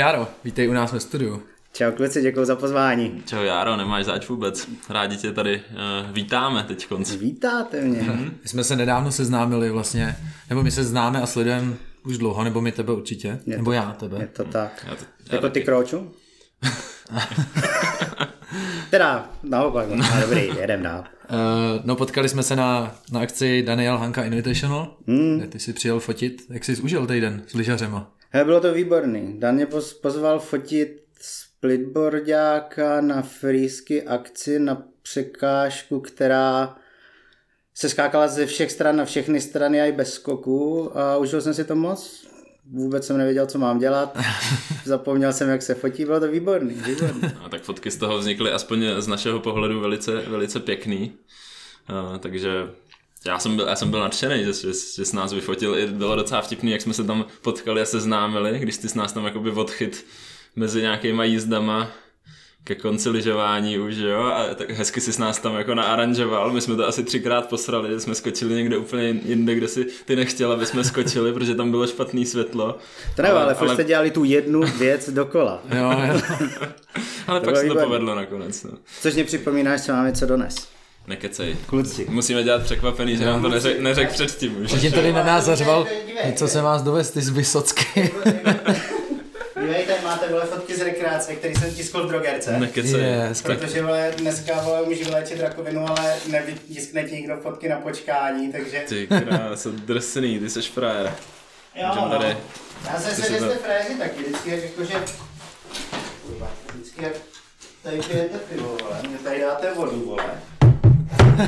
[0.00, 1.42] Jaro, vítej u nás ve studiu.
[1.72, 3.22] Čau kluci, děkuji za pozvání.
[3.26, 4.68] Čau Jaro, nemáš zač vůbec.
[4.88, 7.14] Rádi tě tady uh, vítáme teď konc.
[7.14, 8.00] Vítáte mě.
[8.00, 8.30] Mm-hmm.
[8.42, 10.16] My jsme se nedávno seznámili vlastně,
[10.48, 11.74] nebo my se známe a sledujeme
[12.04, 14.18] už dlouho, nebo my tebe určitě, je nebo to, já tebe.
[14.20, 14.86] Je to tak.
[14.88, 15.60] Já to, já jako taky.
[15.60, 16.12] ty kroču?
[18.90, 21.04] teda, naopak, no, dobrý, jedem dál.
[21.30, 21.36] Uh,
[21.84, 25.38] no potkali jsme se na, na akci Daniel Hanka Invitational, mm.
[25.38, 26.42] kde ty si přijel fotit.
[26.50, 28.12] Jak jsi užil týden s lyžařema?
[28.32, 29.40] He, bylo to výborný.
[29.40, 29.66] Dan mě
[30.00, 36.76] pozval fotit splitboardáka na frýsky akci na překážku, která
[37.74, 41.54] se skákala ze všech stran na všechny strany a i bez skoku a užil jsem
[41.54, 42.26] si to moc.
[42.72, 44.18] Vůbec jsem nevěděl, co mám dělat.
[44.84, 46.74] Zapomněl jsem, jak se fotí, bylo to výborný.
[46.74, 47.22] výborný.
[47.44, 51.12] A tak fotky z toho vznikly aspoň z našeho pohledu velice, velice pěkný.
[51.90, 52.50] Uh, takže
[53.26, 55.78] já jsem byl, já jsem byl nadšený, že, že, že s nás vyfotil.
[55.78, 59.12] I bylo docela vtipný, jak jsme se tam potkali a seznámili, když ty s nás
[59.12, 60.06] tam jakoby odchyt
[60.56, 61.90] mezi nějakýma jízdama
[62.64, 66.60] ke konci lyžování už, jo, a tak hezky si s nás tam jako naaranžoval, my
[66.60, 70.52] jsme to asi třikrát posrali, že jsme skočili někde úplně jinde, kde si ty nechtěl,
[70.52, 72.78] aby jsme skočili, protože tam bylo špatný světlo.
[73.16, 75.62] To nevím, ale, ale furt jste dělali tu jednu věc dokola.
[75.76, 76.20] jo, jo.
[77.26, 78.62] ale to pak se to povedlo nakonec.
[78.62, 78.70] No.
[79.00, 80.79] Což mě připomínáš, co máme co dones.
[81.06, 81.56] Nekecej.
[81.66, 82.06] Kluci.
[82.08, 84.70] Musíme dělat překvapený, že nám to neřek, neřek předtím už.
[84.70, 85.86] Že tady na nás zařval,
[86.36, 88.10] co se vás dovést, ty z Vysocky.
[89.60, 92.58] Dívejte, máte vole fotky z rekreace, který jsem tiskl v drogerce.
[92.58, 93.00] Nekecej.
[93.00, 98.52] Yes, Protože vole, dneska vole, můžu vylečit rakovinu, ale nevytiskne ti nikdo fotky na počkání,
[98.52, 98.84] takže...
[98.88, 101.14] Ty krása, drsný, ty seš frajer.
[101.74, 102.10] Jo, no.
[102.10, 102.36] tady,
[102.84, 104.94] Já jsem se, že jste fréři taky, vždycky jako, že...
[106.74, 107.12] Vždycky jak
[107.82, 110.40] tady pijete pivo, vole, mě tady dáte vodu, vole.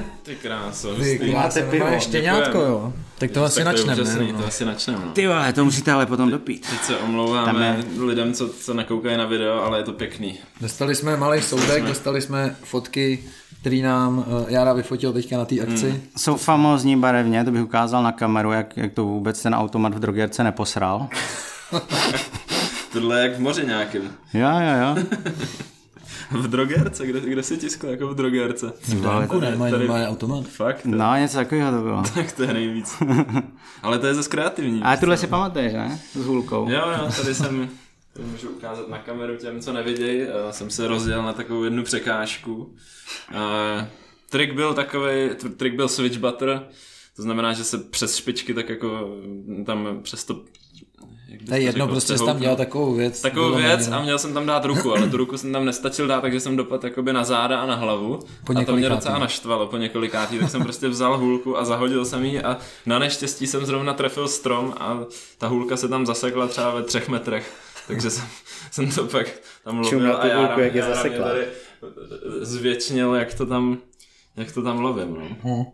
[0.23, 2.93] Ty kráso, Ty máte pivo, štěňátko, jo.
[3.19, 4.05] Tak to asi načneme.
[4.05, 5.13] Ne, to asi načneme, no.
[5.13, 6.67] Ty vole, to musíte ale potom dopít.
[6.71, 8.05] Teď se omlouváme je...
[8.05, 10.39] lidem, co, co nakoukají na video, ale je to pěkný.
[10.61, 13.25] Dostali jsme malý soudek, dostali jsme fotky,
[13.61, 15.91] který nám uh, Jara vyfotil teďka na té akci.
[15.91, 16.01] Hmm.
[16.17, 19.99] Jsou famózní barevně, to bych ukázal na kameru, jak, jak to vůbec ten automat v
[19.99, 21.09] drogerce neposral.
[22.93, 24.03] Tohle je jak v moři nějakým.
[24.35, 25.21] Jo, jo, jo.
[26.33, 28.73] v drogerce, kde, kde si tiskl jako v drogerce?
[28.83, 29.89] V banku nemají tady...
[29.89, 30.49] automat.
[30.49, 30.85] Fakt?
[30.85, 32.03] No, něco takového to bylo.
[32.15, 33.03] tak to je nejvíc.
[33.83, 34.83] Ale to je zase kreativní.
[34.83, 36.01] A tuhle si pamatuješ, ne?
[36.13, 36.71] S hůlkou.
[36.71, 37.69] Jo, jo, tady jsem,
[38.13, 40.27] to můžu ukázat na kameru těm, co nevidějí.
[40.51, 42.55] Jsem se rozděl na takovou jednu překážku.
[42.55, 43.85] Uh,
[44.31, 46.63] trik byl takový, trik byl switch butter,
[47.17, 49.17] to znamená, že se přes špičky tak jako
[49.67, 50.45] tam přes to
[51.49, 53.21] to je jedno, řekl, prostě jsi tam dělal takovou věc.
[53.21, 56.21] Takovou věc a měl jsem tam dát ruku, ale tu ruku jsem tam nestačil dát,
[56.21, 58.21] takže jsem dopadl jakoby na záda a na hlavu.
[58.47, 62.05] Po a to mě docela naštvalo po několikátý, tak jsem prostě vzal hůlku a zahodil
[62.05, 64.99] jsem ji a na neštěstí jsem zrovna trefil strom a
[65.39, 67.53] ta hůlka se tam zasekla třeba ve třech metrech.
[67.87, 68.25] Takže jsem,
[68.71, 69.27] jsem to pak
[69.65, 71.29] tam lovil a já, jak je zasekla.
[72.41, 73.79] zvětšnil, jak to tam,
[74.37, 75.15] jak to tam lovím.
[75.15, 75.37] No.
[75.43, 75.65] Hmm.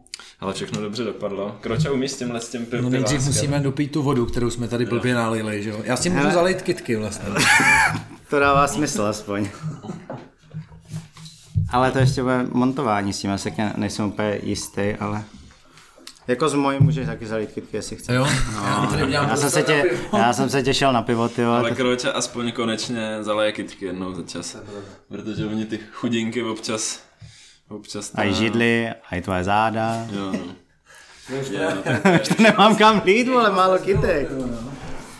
[0.40, 1.56] Ale všechno dobře dopadlo.
[1.60, 4.68] Kroča umí s tímhle s tím piv, No nejdřív musíme dopít tu vodu, kterou jsme
[4.68, 5.80] tady blbě nalili, že jo?
[5.84, 7.28] Já si můžu zalít kitky vlastně.
[8.30, 9.48] to dává smysl aspoň.
[11.70, 15.24] Ale to ještě bude montování s tím, já se nejsem úplně jistý, ale...
[16.28, 18.16] Jako z mojí můžeš taky zalít kytky, jestli chceš.
[18.16, 19.84] Jo, no, já, jsem se tě,
[20.18, 24.22] já jsem se těšil na pivo, ty Ale Kroča aspoň konečně zaleje kytky jednou za
[24.22, 24.56] čas.
[25.08, 27.07] Protože oni ty chudinky občas
[27.68, 28.22] Občas ta...
[28.22, 30.06] A i židly, a i tvoje záda.
[30.12, 30.54] Jo, no.
[32.22, 34.28] Už to nemám kam lít, ale málo kytek.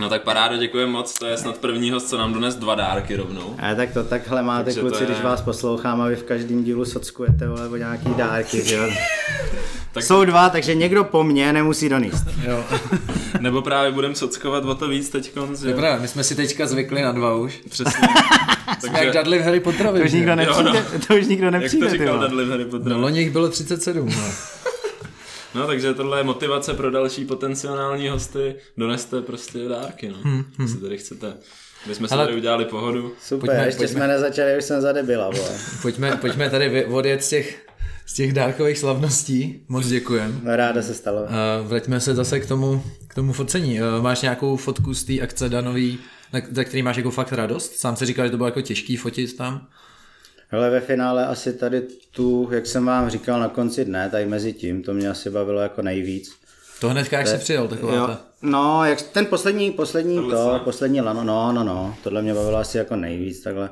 [0.01, 3.17] No tak parádo, děkujeme moc, to je snad první host, co nám dones dva dárky
[3.17, 3.57] rovnou.
[3.59, 5.07] A tak to takhle máte Takže kluci, je...
[5.07, 8.91] když vás poslouchám a vy v každém dílu sockujete vole, o nějaký dárky, že jo?
[9.93, 10.05] tak...
[10.05, 12.25] Jsou dva, takže někdo po mně nemusí donést.
[12.43, 12.65] Jo.
[13.41, 15.35] Nebo právě budeme sockovat o to víc teď.
[15.65, 17.61] Dobrá, my jsme si teďka zvykli na dva už.
[17.71, 18.09] Přesně.
[18.81, 19.05] Takže...
[19.05, 19.99] Jak Dudley v Harry Potterovi.
[19.99, 20.71] To už nikdo nepřijde.
[20.71, 21.01] Jo, no.
[21.09, 21.87] To už nikdo nepřijde.
[21.87, 22.91] Jak to říkal Dudley v Harry Potterovi.
[22.91, 24.09] No, loni jich bylo 37.
[24.09, 24.15] No.
[25.55, 28.55] No, takže tohle je motivace pro další potenciální hosty.
[28.77, 30.17] Doneste prostě dárky, no.
[30.23, 30.69] Hmm, hmm.
[30.69, 31.33] Si tady chcete.
[31.87, 33.13] My jsme si tady udělali pohodu.
[33.23, 33.97] Super, pojďme, ještě pojďme.
[33.97, 35.31] jsme nezačali, už jsem zadebila,
[35.83, 37.67] pojďme, pojďme tady odjet z těch,
[38.07, 39.65] z těch dárkových slavností.
[39.69, 40.41] Moc děkujem.
[40.45, 41.23] No, ráda se stalo.
[41.23, 41.29] Uh,
[41.69, 43.81] vraťme se zase k tomu, k tomu focení.
[43.81, 45.99] Uh, máš nějakou fotku z té akce Danový,
[46.51, 47.77] za který máš jako fakt radost?
[47.77, 49.67] Sám se říkal, že to bylo jako těžký fotit tam.
[50.51, 54.53] Ale ve finále asi tady tu, jak jsem vám říkal na konci dne, tady mezi
[54.53, 56.31] tím, to mě asi bavilo jako nejvíc.
[56.81, 58.21] To hnedka, jak jsi přijel, taková jo, ta...
[58.43, 62.59] No, jak ten poslední, poslední to, to poslední lano, no, no, no, tohle mě bavilo
[62.59, 63.71] asi jako nejvíc, takhle.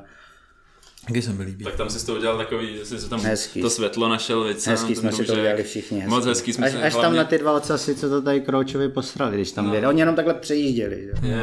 [1.07, 1.65] Taky se mi líbí.
[1.65, 3.61] Tak tam si to udělal takový, že jsi tam Hezký.
[3.63, 4.67] to světlo našel, víc.
[4.67, 5.99] Hezký jsme si to udělali všichni.
[5.99, 6.11] Hezký.
[6.11, 8.41] Moc hezký jsme až, si až tam hlavně- na ty dva ocasy, co to tady
[8.41, 9.89] Kroučovi posrali, když tam no.
[9.89, 11.11] Oni jenom takhle přejížděli.
[11.23, 11.37] Je, je,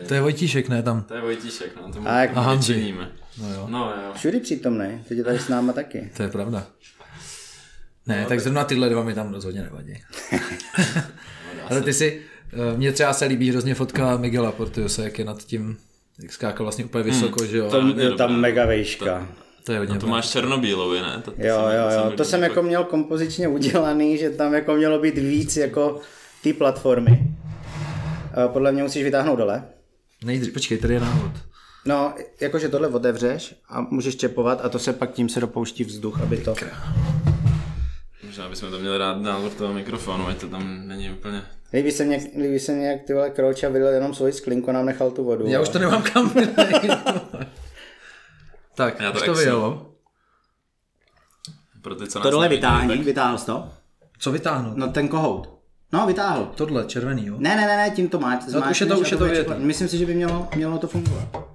[0.00, 0.06] je.
[0.08, 1.02] To je Vojtíšek, ne tam?
[1.02, 2.94] To je Vojtíšek, no, tomu A jak- A Hanzi.
[3.40, 4.12] No jo, No jo.
[4.14, 6.10] Všudy přítomný, teď je tady s náma taky.
[6.16, 6.66] to je pravda.
[8.06, 9.94] Ne, tak zrovna tyhle dva mi tam rozhodně nevadí.
[11.70, 12.22] Ale ty si,
[12.52, 15.76] eh, mně třeba se líbí hrozně fotka Miguela Portiose, jak je nad tím,
[16.22, 17.70] jak skákal vlastně úplně vysoko, že jo.
[17.70, 18.10] To je dobré.
[18.12, 19.28] tam mega vejška.
[19.64, 21.22] To je hodně To máš černobílový, ne?
[21.24, 24.54] To, to Jo, jsem- jo, jo, mi to jsem jako měl kompozičně udělaný, že tam
[24.54, 26.00] jako mělo být víc jako
[26.42, 27.22] ty platformy.
[28.44, 29.64] Eh, Podle mě musíš vytáhnout dole.
[30.24, 31.30] Nejdřív, počkej, tady je návod.
[31.84, 36.20] No, jakože tohle otevřeš a můžeš čepovat a to se pak tím se dopouští vzduch,
[36.22, 36.54] aby to...
[38.32, 41.42] Možná bychom to měli rád dál od toho mikrofonu, ať to tam není úplně...
[41.72, 44.72] Líbí se mě, líbí se mě jak ty vole Krouča vylil jenom svoji sklinku a
[44.72, 45.46] nám nechal tu vodu.
[45.46, 46.32] Já už to nemám kam.
[48.74, 49.94] Tak, Já to už to vyjelo.
[51.82, 53.70] Pro ty, co nás To dole vytáhni, tak- vytáhl jsi to?
[54.18, 54.72] Co vytáhnu?
[54.76, 55.58] No ten kohout.
[55.92, 56.52] No, vytáhl.
[56.54, 57.34] Tohle, červený, jo?
[57.38, 58.46] Ne, ne, ne, ne, tím to máš.
[58.52, 59.58] No, už je to- už je to vyjeté.
[59.58, 61.51] Myslím si, že by mělo, mělo to fungovat.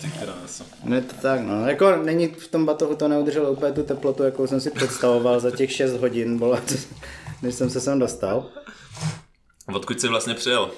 [0.00, 0.64] Ty krása.
[0.84, 1.68] No je to tak, no.
[1.68, 5.50] Jako není v tom batohu to neudrželo úplně tu teplotu, jakou jsem si představoval za
[5.50, 6.58] těch 6 hodin, bylo,
[7.42, 8.50] než jsem se sem dostal.
[9.74, 10.70] Odkud jsi vlastně přijel?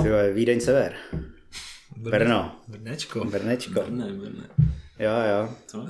[0.00, 0.96] Vole, Vídeň sever.
[1.96, 2.56] Brno.
[2.68, 3.24] Brnečko.
[3.24, 3.84] Brnečko.
[3.88, 4.48] Ne, ne.
[4.98, 5.54] Jo, jo.
[5.66, 5.78] Co?
[5.78, 5.88] Uh,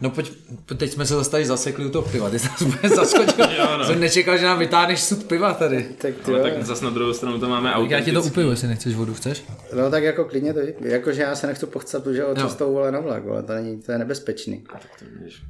[0.00, 0.32] no pojď,
[0.76, 3.46] teď jsme se zase tady zasekli u toho piva, ty jsi nás úplně zaskočil.
[3.58, 3.84] Jo, no.
[3.84, 5.88] Jsem nečekal, že nám vytáhneš sud piva tady.
[5.98, 8.50] Tak ty Ale tak zase na druhou stranu to máme Tak já ti to upiju,
[8.50, 9.44] jestli nechceš vodu, chceš?
[9.76, 10.60] No tak jako klidně to.
[10.80, 13.92] Jakože já se nechci pochcat, že o cestou vole na vlak, vole, to, není, to
[13.92, 14.64] je nebezpečný.
[14.72, 15.42] Tak to vidíš.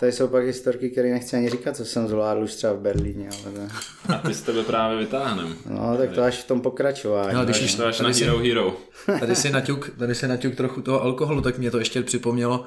[0.00, 3.28] Tady jsou pak historky, které nechci ani říkat, co jsem zvládl už třeba v Berlíně,
[3.28, 3.68] ale ne.
[4.08, 5.54] A ty z tebe právě vytáhnem.
[5.70, 7.34] No, tak to až v tom pokračování.
[7.34, 8.76] No, když už to až na si, Hero Hero.
[9.20, 12.64] tady si naťuk, tady si naťuk trochu toho alkoholu, tak mě to ještě připomnělo,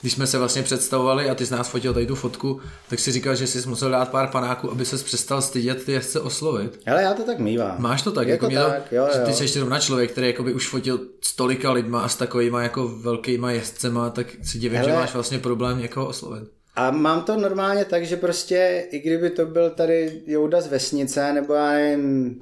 [0.00, 2.60] když jsme se vlastně představovali a ty z nás fotil tady tu fotku,
[2.90, 6.20] tak si říkal, že jsi musel dát pár panáků, aby ses přestal stydět ty jezdce
[6.20, 6.80] oslovit.
[6.86, 7.76] Ale já to tak mývám.
[7.78, 9.36] Máš to tak, Jako jako, mě to, tak, jo, že ty jo.
[9.36, 13.50] jsi zrovna člověk, který jakoby už fotil s tolika lidma a s takovýma jako velkýma
[13.50, 15.00] jezdcema, tak si divím, že Hele.
[15.00, 16.48] máš vlastně problém někoho oslovit.
[16.76, 21.32] A mám to normálně tak, že prostě, i kdyby to byl tady Jouda z vesnice,
[21.32, 22.38] nebo já nevím,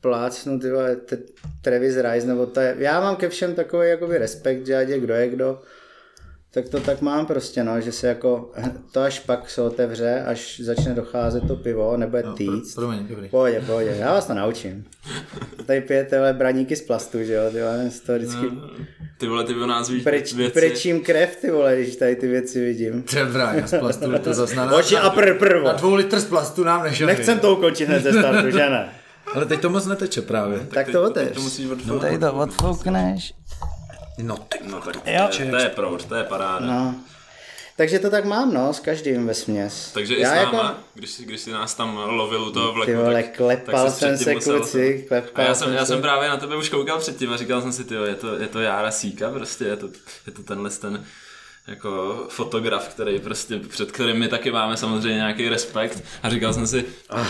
[0.00, 0.60] plácnu,
[1.04, 1.16] ty
[1.62, 5.00] Travis Rice, nebo to je, já mám ke všem takový jakoby respekt, že ať je
[5.00, 5.58] kdo je kdo,
[6.50, 8.50] tak to tak mám prostě, no, že se jako,
[8.92, 12.74] to až pak se otevře, až začne docházet to pivo, nebude no, týct.
[12.74, 13.28] Promiň, dobrý.
[13.28, 14.84] Pohodě, pohodě, já vás to naučím.
[15.66, 18.46] Tady pijete braníky z plastu, že jo, ty vole, z toho vždycky
[19.18, 20.52] Ty vole, ty nás víš preč, věci.
[20.52, 23.02] prečím krev, ty vole, když tady ty věci vidím.
[23.02, 25.66] Třeba, já z plastu to zase na, Oči a pr, prvo.
[25.66, 27.06] na dvou litr z plastu nám nešel.
[27.06, 28.88] Nechcem to ukončit hned ze startu, že ne?
[29.34, 30.58] Ale teď to moc neteče právě.
[30.58, 31.34] Tak Ty- to teď otevř.
[31.34, 32.00] To musíš odfouknout.
[32.02, 33.34] Tady to odfoukneš.
[34.22, 34.58] No ty.
[34.62, 35.28] No tak to, Jo.
[35.38, 36.66] je, to je proud, to je paráda.
[36.66, 36.94] No.
[37.76, 39.90] Takže to tak mám, no, s každým ve směs.
[39.94, 42.72] Takže i Já s náma, jako, když, si- když si nás tam lovil u toho
[42.72, 45.54] vleku, ty vole, tak, klepal tak jsi jsem předtím se, musel- kluci, A klepal já
[45.54, 45.86] jsem, já se.
[45.86, 48.48] jsem právě na tebe už koukal předtím a říkal jsem si, tyjo, je to, je
[48.48, 49.86] to Jára Síka prostě, je to,
[50.26, 51.04] je to tenhle ten
[51.68, 56.66] jako fotograf, který prostě, před kterým my taky máme samozřejmě nějaký respekt a říkal jsem
[56.66, 56.84] si,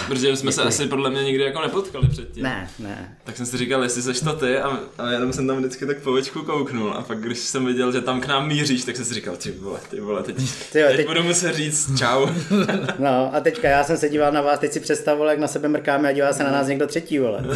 [0.06, 2.42] protože jsme se asi podle mě nikdy jako nepotkali předtím.
[2.42, 3.16] Ne, ne.
[3.24, 5.98] Tak jsem si říkal, jestli seš to ty a, a jenom jsem tam vždycky tak
[5.98, 9.14] povečku kouknul a pak když jsem viděl, že tam k nám míříš, tak jsem si
[9.14, 10.36] říkal, ty vole, ty vole, teď,
[10.72, 12.26] Ty jo, teď, teď- budu muset říct čau.
[12.98, 15.68] No a teďka já jsem se díval na vás, teď si představoval, jak na sebe
[15.68, 17.44] mrkáme a dívá se na nás někdo třetí, vole.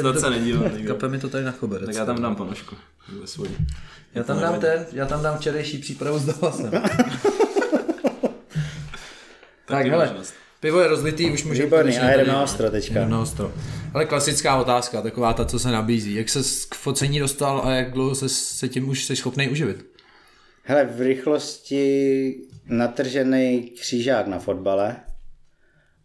[0.00, 0.70] Snad se nikdo.
[0.86, 1.86] Kape mi to tady na choberec.
[1.86, 2.76] Tak já tam dám ponožku.
[4.14, 6.70] Já tam dám ten, já tam dám včerejší přípravu s dohlasem.
[9.66, 10.34] tak hele, možnost.
[10.60, 12.94] pivo je rozlitý, už můžeme Výborný, a na ostro teďka.
[12.94, 13.52] Jedeme na ostro.
[13.94, 16.14] Ale klasická otázka, taková ta, co se nabízí.
[16.14, 19.86] Jak se k focení dostal a jak dlouho se, se tím už jsi schopný uživit?
[20.62, 22.34] Hele, v rychlosti
[22.66, 24.96] natržený křížák na fotbale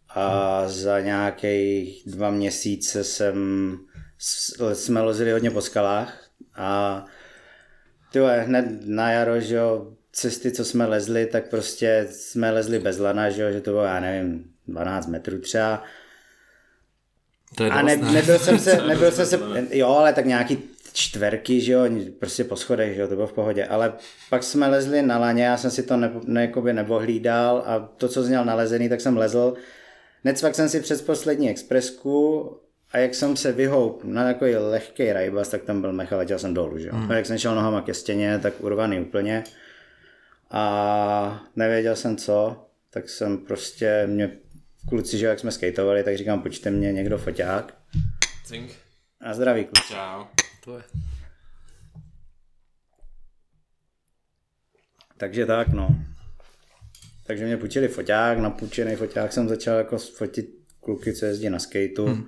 [0.09, 3.37] a za nějakých dva měsíce jsem,
[4.73, 7.05] jsme lozili hodně po skalách a
[8.11, 12.99] ty hned na jaro, že jo, cesty, co jsme lezli, tak prostě jsme lezli bez
[12.99, 15.83] lana, že jo, že to bylo, já nevím, 12 metrů třeba.
[17.55, 19.39] To je A ne, nebyl jsem se, nebyl jsem se,
[19.71, 20.59] jo, ale tak nějaký
[20.93, 21.89] čtverky, že jo,
[22.19, 23.65] prostě po schodech, že jo, to bylo v pohodě.
[23.65, 23.93] Ale
[24.29, 28.23] pak jsme lezli na laně, já jsem si to ne, ne, nebohlídal a to, co
[28.23, 29.53] zněl nalezený, tak jsem lezl.
[30.23, 32.57] Necvak jsem si přes poslední expresku
[32.91, 36.53] a jak jsem se vyhoup na takový lehký rajbas, tak tam byl mecha, letěl jsem
[36.53, 36.91] dolů, že?
[36.91, 37.11] Hmm.
[37.11, 39.43] A jak jsem šel nohama ke stěně, tak urvaný úplně.
[40.51, 44.31] A nevěděl jsem co, tak jsem prostě, mě
[44.89, 47.77] kluci, že jak jsme skateovali, tak říkám, počte mě někdo foťák.
[48.45, 48.71] Cink.
[49.21, 49.93] A zdraví kluci.
[49.93, 50.25] Čau.
[50.63, 50.83] To je.
[55.17, 55.95] Takže tak, no.
[57.29, 61.59] Takže mě půjčili foťák, na půjčený foťák jsem začal jako fotit kluky, co jezdí na
[61.59, 62.05] skateu.
[62.05, 62.25] Hmm.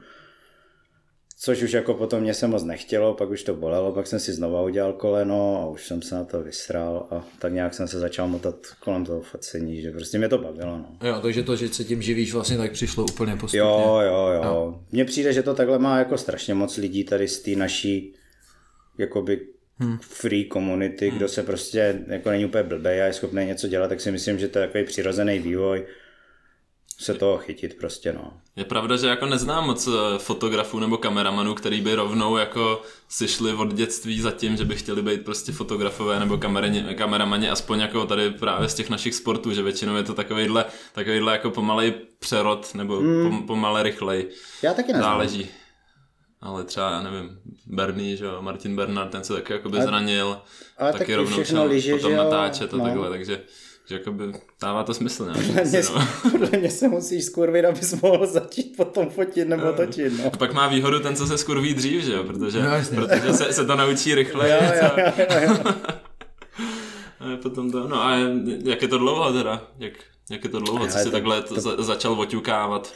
[1.40, 4.34] Což už jako potom mě se moc nechtělo, pak už to bolelo, pak jsem si
[4.34, 8.00] znova udělal koleno a už jsem se na to vysral a tak nějak jsem se
[8.00, 10.78] začal motat kolem toho focení, že prostě mě to bavilo.
[10.78, 10.98] No.
[11.08, 13.60] Jo, takže to, že se tím živíš, vlastně tak přišlo úplně postupně.
[13.60, 14.44] Jo, jo, jo.
[14.44, 14.84] jo.
[14.92, 18.14] Mně přijde, že to takhle má jako strašně moc lidí tady z té naší
[18.98, 19.48] jakoby
[19.82, 19.98] hmm.
[20.02, 21.18] free community, hmm.
[21.18, 24.40] kdo se prostě jako není úplně blbej a je schopný něco dělat, tak si myslím,
[24.40, 25.86] že to je takový přirozený vývoj
[27.02, 28.34] se toho chytit prostě, no.
[28.56, 33.28] Je pravda, že jako neznám moc eh, fotografů nebo kameramanů, který by rovnou jako si
[33.28, 37.80] šli od dětství za tím, že by chtěli být prostě fotografové nebo kamerani, kameramani, aspoň
[37.80, 41.94] jako tady právě z těch našich sportů, že většinou je to takovýhle, takovýhle jako pomalej
[42.20, 43.48] přerod nebo hmm.
[43.48, 44.28] pomalej rychlej.
[44.62, 45.12] Já taky neznám.
[45.12, 45.50] Záleží.
[46.42, 50.38] Ale třeba, já nevím, Bernie, že jo, Martin Bernard, ten se taky jako by zranil,
[50.78, 52.24] ale taky, taky rovnou šel liže, potom že jo?
[52.24, 52.84] natáčet a No.
[52.84, 53.42] takhle, takže
[53.88, 54.24] že jakoby
[54.62, 55.34] dává to smysl, ne?
[55.34, 56.08] Podle mě, no.
[56.32, 60.26] podle mě se musíš skurvit, abys mohl začít potom fotit nebo točit, no.
[60.34, 62.24] A pak má výhodu ten, co se skurví dřív, že jo?
[62.24, 62.98] Protože, No, jasně.
[62.98, 64.52] protože se, se to naučí rychleji.
[64.54, 65.74] Jo, jo, jo, jo, jo.
[67.20, 68.16] A potom to, no a
[68.64, 69.68] jak je to dlouho teda?
[69.80, 69.94] Jak,
[70.32, 71.60] jak je to dlouho, co jsi takhle to...
[71.62, 72.94] za, začal oťukávat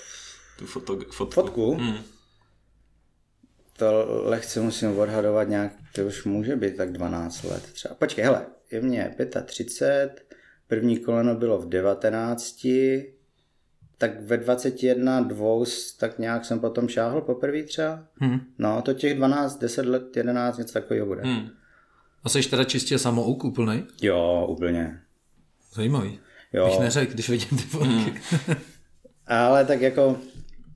[0.59, 1.33] tu foto, fotku?
[1.41, 1.75] Fotku?
[1.75, 1.97] Hmm.
[3.77, 7.95] To lehce musím odhadovat nějak, to už může být tak 12 let třeba.
[7.95, 9.15] Počkej, hele, je mě
[9.45, 10.35] 35,
[10.67, 12.67] první koleno bylo v 19,
[13.97, 15.65] tak ve 21, dvou,
[15.99, 18.03] tak nějak jsem potom šáhl poprvé třeba.
[18.15, 18.39] Hmm.
[18.57, 21.21] No, to těch 12, 10 let, 11, něco takového bude.
[21.21, 21.49] Hmm.
[22.23, 23.83] A jsi teda čistě samouk úplnej?
[24.01, 25.01] Jo, úplně.
[25.73, 26.19] Zajímavý.
[26.53, 26.65] Jo.
[26.65, 28.21] Bych neřekl, když vidím ty fotky.
[29.27, 30.17] Ale tak jako,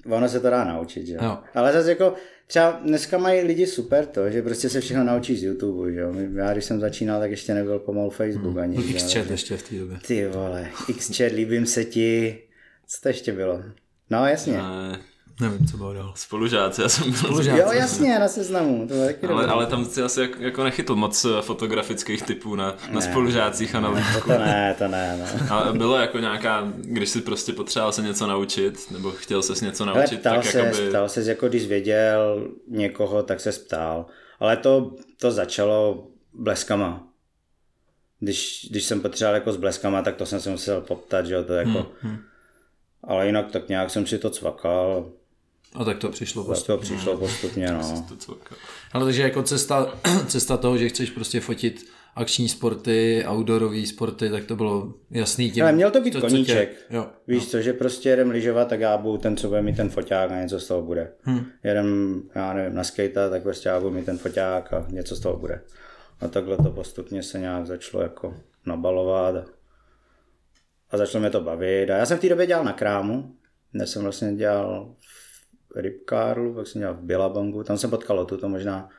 [0.05, 1.37] ono se to dá naučit, že Jo.
[1.53, 2.13] Ale zase jako,
[2.47, 6.13] třeba dneska mají lidi super to, že prostě se všechno naučí z YouTube, že jo.
[6.35, 8.75] Já když jsem začínal, tak ještě nebyl pomalu Facebook ani.
[8.75, 8.93] Byl že.
[8.93, 9.97] X-chat ještě v té době.
[10.07, 12.39] Ty vole, Xchat, líbím se ti.
[12.87, 13.63] Co to ještě bylo?
[14.09, 14.57] No jasně.
[14.57, 14.97] Eh,
[15.41, 16.13] Nevím, co bylo dál.
[16.15, 17.59] Spolužáci, já jsem byl Spolužáci.
[17.59, 18.87] Jo, jasně, na seznamu.
[18.87, 22.55] To bylo taky ale, ale tam si asi jak- jako nechytl moc eh, fotografických typů
[22.55, 24.21] na, na spolužácích a na To, lídku.
[24.29, 25.53] to ne, to ne, no.
[25.55, 29.83] A bylo jako nějaká, když si prostě potřeboval se něco naučit, nebo chtěl ses něco
[29.83, 30.89] Ale naučit, ptal tak se, jakoby...
[30.89, 34.05] ptal se, jako když věděl někoho, tak se ptal.
[34.39, 37.07] Ale to, to začalo bleskama.
[38.19, 41.43] Když, když jsem potřeboval jako s bleskama, tak to jsem se musel poptat, že jo,
[41.43, 41.85] to jako...
[42.01, 42.17] Hmm,
[43.03, 45.11] Ale jinak tak nějak jsem si to cvakal,
[45.75, 46.75] A tak to přišlo tak postupně.
[46.75, 48.07] to přišlo postupně, no.
[48.25, 48.37] To.
[48.93, 49.93] Ale takže jako cesta,
[50.27, 51.85] cesta toho, že chceš prostě fotit
[52.15, 55.63] akční sporty, outdoorové sporty, tak to bylo jasný tím.
[55.63, 56.85] Ale měl to být co tě- koníček.
[56.89, 57.07] Jo.
[57.27, 60.31] Víš co, že prostě jedem lyžovat, tak já budu ten, co bude mít ten foťák
[60.31, 61.11] a něco z toho bude.
[61.21, 61.45] Hmm.
[61.63, 65.19] Jedem, já nevím, na skate, tak prostě já budu mít ten foťák a něco z
[65.19, 65.61] toho bude.
[66.21, 68.33] A takhle to postupně se nějak začalo jako
[68.65, 69.45] nabalovat a,
[70.91, 71.89] a začalo mě to bavit.
[71.89, 73.35] A já jsem v té době dělal na krámu,
[73.71, 74.95] kde jsem vlastně dělal
[75.75, 78.89] v Rybkarlu, pak jsem dělal v Bilabangu, tam jsem potkal Lotu, to možná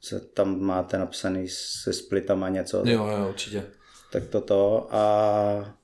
[0.00, 2.82] se tam máte napsaný se splitama něco.
[2.86, 3.64] Jo, jo, určitě.
[4.12, 5.78] tak toto a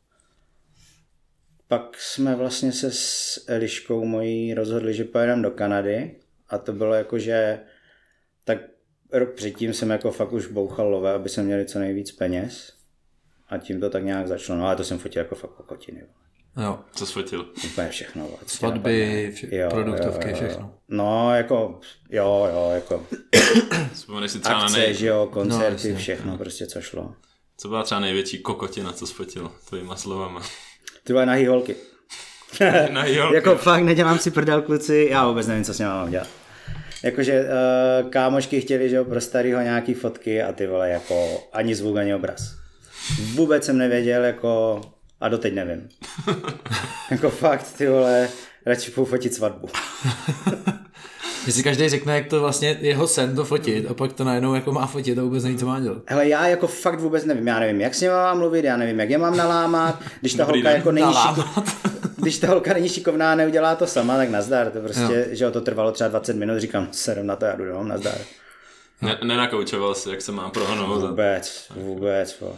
[1.68, 6.16] pak jsme vlastně se s Eliškou mojí rozhodli, že pojedeme do Kanady.
[6.48, 7.60] A to bylo jako, že
[8.44, 8.58] tak
[9.12, 12.72] rok předtím jsem jako fakt už bouchal love, aby jsme měli co nejvíc peněz.
[13.48, 16.06] A tím to tak nějak začalo, no ale to jsem fotil jako fakt kokotiny,
[16.56, 16.78] Jo.
[16.94, 17.46] Co jsi fotil?
[17.64, 18.26] úplně všechno.
[18.26, 20.74] tě Svatby, vše, produktovky, všechno.
[20.88, 21.80] No, jako,
[22.10, 23.06] jo, jo, jako
[23.92, 24.94] Vzpomeneš si třeba na akce, nej...
[24.94, 25.94] že jo, koncerty, No, jasně.
[25.94, 27.14] všechno prostě, co šlo.
[27.56, 30.42] Co byla třeba největší kokotina, co jsi fotil tvojima slovama?
[31.04, 31.76] Ty vole nahý holky.
[32.90, 36.10] Na jo, Jako fakt nedělám si prdel kluci, já vůbec nevím, co s ním mám
[36.10, 36.28] dělat.
[37.04, 41.74] Jakože uh, kámošky chtěli, že jo, pro starýho nějaký fotky a ty vole jako ani
[41.74, 42.54] zvuk, ani obraz.
[43.34, 44.80] Vůbec jsem nevěděl, jako
[45.20, 45.88] a doteď nevím.
[47.10, 48.28] jako fakt, ty vole,
[48.66, 49.68] radši půjdu fotit svatbu.
[51.44, 54.54] Když si každý řekne, jak to vlastně jeho sen to fotit a pak to najednou
[54.54, 55.98] jako má fotit a vůbec neví, co má dělat.
[56.06, 59.00] Hele, já jako fakt vůbec nevím, já nevím, jak s ním mám mluvit, já nevím,
[59.00, 60.76] jak je mám nalámat, když ta Dobrý holka den.
[60.76, 61.64] jako není šikovná,
[62.16, 65.50] když ta holka není šikovná a neudělá to sama, tak nazdar, to prostě, že jo,
[65.50, 68.18] to trvalo třeba 20 minut, říkám, serem na to, já jdu domů, nazdar.
[69.02, 71.08] Ne, nenakoučoval jsi, jak se má prohnout.
[71.08, 72.54] Vůbec, vůbec, vole.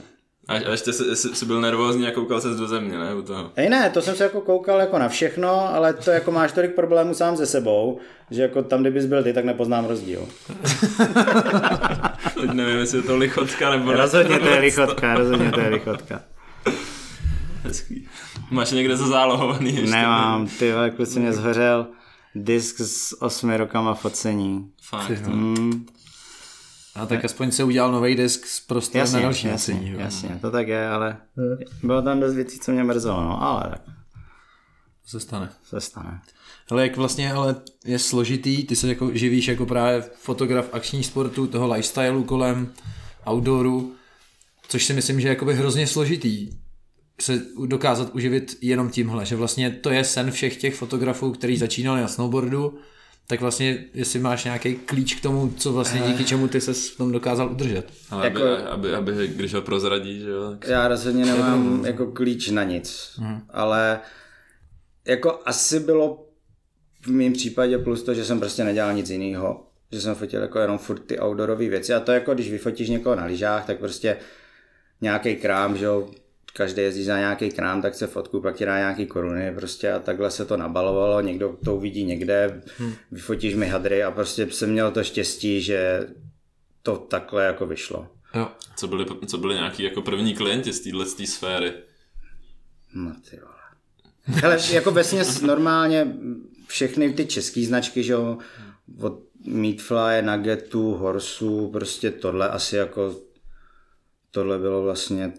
[0.49, 3.15] A, a ještě jsi, jsi, jsi byl nervózní a koukal ses do země, ne?
[3.15, 3.51] U toho.
[3.57, 6.75] Ej ne, to jsem se jako koukal jako na všechno, ale to jako máš tolik
[6.75, 7.99] problémů sám se sebou,
[8.31, 10.29] že jako tam, kdybys byl ty, tak nepoznám rozdíl.
[12.41, 13.97] Teď nevím, jestli je to lichotka nebo ne.
[13.97, 16.21] Rozhodně to je lichotka, rozhodně to je lichotka.
[17.63, 18.09] Hezký.
[18.51, 19.91] Máš někde za zálohovaný ještě?
[19.91, 21.87] Nemám, ty kluci mě zhořel
[22.35, 24.71] disk s osmi rokama focení.
[24.83, 25.11] Fakt.
[25.11, 25.87] Hmm.
[26.95, 29.91] A tak aspoň se udělal nový disk s prostorem Jasně, na další jasně, nasení.
[29.93, 30.01] jo.
[30.01, 31.17] jasně, to tak je, ale
[31.83, 33.81] bylo tam dost věcí, co mě mrzelo, no, ale tak
[35.03, 35.51] To se stane.
[35.65, 36.21] se stane.
[36.71, 41.47] Ale jak vlastně ale je složitý, ty se jako živíš jako právě fotograf akční sportu,
[41.47, 42.73] toho lifestyleu kolem
[43.31, 43.95] outdooru,
[44.69, 46.51] což si myslím, že je jakoby hrozně složitý
[47.21, 52.01] se dokázat uživit jenom tímhle, že vlastně to je sen všech těch fotografů, kteří začínali
[52.01, 52.79] na snowboardu,
[53.27, 56.97] tak vlastně jestli máš nějaký klíč k tomu, co vlastně díky čemu ty se v
[56.97, 57.93] tom dokázal udržet.
[58.11, 62.07] Ale Jako- aby, aby, aby, když ho prozradí, že jo, tak Já rozhodně nemám jako
[62.07, 64.01] klíč na nic, ale
[65.07, 66.27] jako asi bylo
[67.03, 69.67] v mém případě plus to, že jsem prostě nedělal nic jiného.
[69.93, 73.17] Že jsem fotil jako jenom furt ty outdoorové věci a to jako když vyfotíš někoho
[73.17, 74.17] na lyžách, tak prostě
[75.01, 76.11] nějaký krám, že jo,
[76.57, 79.99] každý jezdí za nějaký krám, tak se fotku, pak ti dá nějaký koruny prostě a
[79.99, 82.95] takhle se to nabalovalo, někdo to uvidí někde, hmm.
[83.13, 86.07] vyfotíš mi hadry a prostě jsem měl to štěstí, že
[86.83, 88.09] to takhle jako vyšlo.
[88.35, 88.49] Jo.
[88.77, 91.73] co byli, co byli nějaký jako první klienti z téhle sféry.
[92.95, 93.53] No ty vole.
[94.25, 96.17] Hele, jako vesměs normálně
[96.67, 98.39] všechny ty české značky, že jo,
[99.01, 103.17] od Meatfly, Nuggetu, Horsu, prostě tohle asi jako,
[104.31, 105.33] tohle bylo vlastně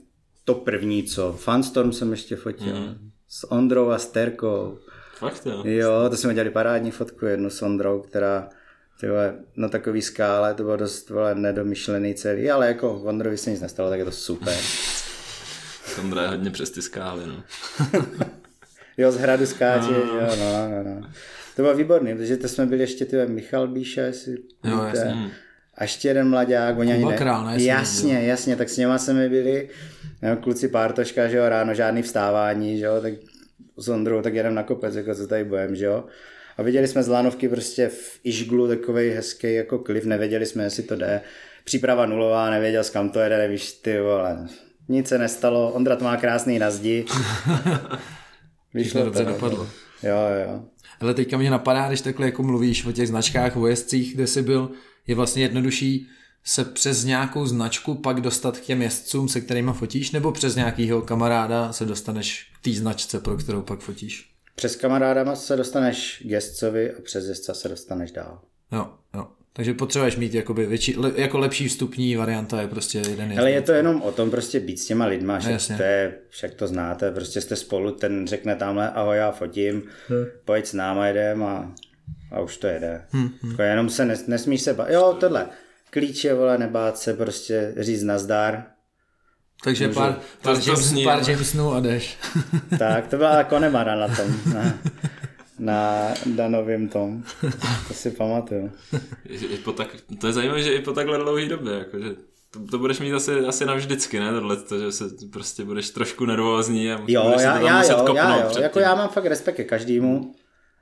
[0.46, 1.34] to první, co.
[1.34, 2.76] Funstorm jsem ještě fotil.
[2.76, 3.12] Mm.
[3.30, 4.78] S Ondrou a s Terkou.
[5.18, 5.62] Fakt jo.
[5.66, 8.50] Jo, to jsme dělali parádní fotku jednu s Ondrou, která
[9.00, 13.52] ty vole, na takový skále, to bylo dost vole, nedomyšlený celý, ale jako Ondrovi se
[13.52, 14.58] nic nestalo, tak je to super.
[16.02, 17.44] Ondra je hodně přes ty skály, no.
[18.98, 19.98] Jo, z hradu skáče, no.
[19.98, 21.10] jo, no, no, no.
[21.56, 24.98] To bylo výborný, protože to jsme byli ještě ty Michal Bíša, jestli Jo, víte.
[24.98, 25.32] jasně.
[25.78, 27.18] A ještě jeden mladák, oni ani ne...
[27.18, 29.70] Král, ne, jsem Jasně, jasně, tak s něma jsme byli,
[30.22, 33.14] no, kluci pártoška, že jo, ráno žádný vstávání, že jo, tak
[33.78, 36.04] s Ondrou tak jedem na kopec, jako co tady budem, že jo.
[36.58, 40.84] A viděli jsme z Lánovky prostě v Ižglu takový hezký jako klif, nevěděli jsme, jestli
[40.84, 41.22] to jde.
[41.64, 44.48] Příprava nulová, nevěděl, kam to jede, nevíš, ty vole.
[44.90, 47.06] Nic se nestalo, Ondra to má krásný na zdi.
[48.94, 49.68] Dobře to, dopadlo.
[50.04, 50.66] Jo, jo.
[51.00, 54.42] Ale teďka mě napadá, když takhle jako mluvíš o těch značkách, o jezdcích, kde jsi
[54.42, 54.72] byl,
[55.08, 56.08] je vlastně jednodušší
[56.44, 61.02] se přes nějakou značku pak dostat k těm jezdcům, se kterými fotíš, nebo přes nějakýho
[61.02, 64.34] kamaráda se dostaneš k té značce, pro kterou pak fotíš?
[64.56, 68.42] Přes kamarádama se dostaneš k jezdcovi a přes jezdca se dostaneš dál.
[68.72, 69.28] Jo, jo.
[69.56, 73.40] Takže potřebuješ mít jakoby větší, le, jako lepší vstupní varianta je prostě jeden.
[73.40, 75.78] Ale je to jenom o tom prostě být s těma lidma, že jasně.
[75.78, 80.26] to je, však to znáte, prostě jste spolu, ten řekne tamhle, ahoj, já fotím, hmm.
[80.46, 81.76] pojď s náma jedem a,
[82.32, 83.02] a už to jede.
[83.10, 83.56] Hmm, hmm.
[83.60, 85.48] Jenom se nes, nesmíš se bát, jo, tohle,
[85.90, 88.64] klíče, vole, nebát se, prostě říct nazdar.
[89.64, 91.28] Takže pár, pár, to James, zní, pár no.
[91.30, 92.18] Jamesonů a jdeš.
[92.80, 94.36] Tak, to byla Konemara na tom,
[95.66, 97.24] na, na Danovým tom,
[97.88, 98.72] to si pamatuju.
[99.64, 99.88] Po tak,
[100.20, 102.16] to je zajímavé, že i po takhle dlouhé době, jakože
[102.52, 104.32] to, to budeš mít asi, asi navždycky, ne?
[104.32, 107.68] Tohle, to, že se prostě budeš trošku nervózní a Jo, budeš já, se to tam
[107.68, 108.42] já, muset jo, kopnout já, jo.
[108.46, 108.64] předtím.
[108.64, 110.36] Jako já mám fakt respekt ke každému.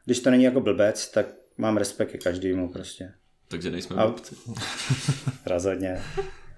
[0.06, 1.26] Když to není jako blbec, tak
[1.58, 3.12] mám respekt ke každému prostě.
[3.48, 4.36] Takže nejsme A- blbci.
[5.46, 6.02] Rozhodně.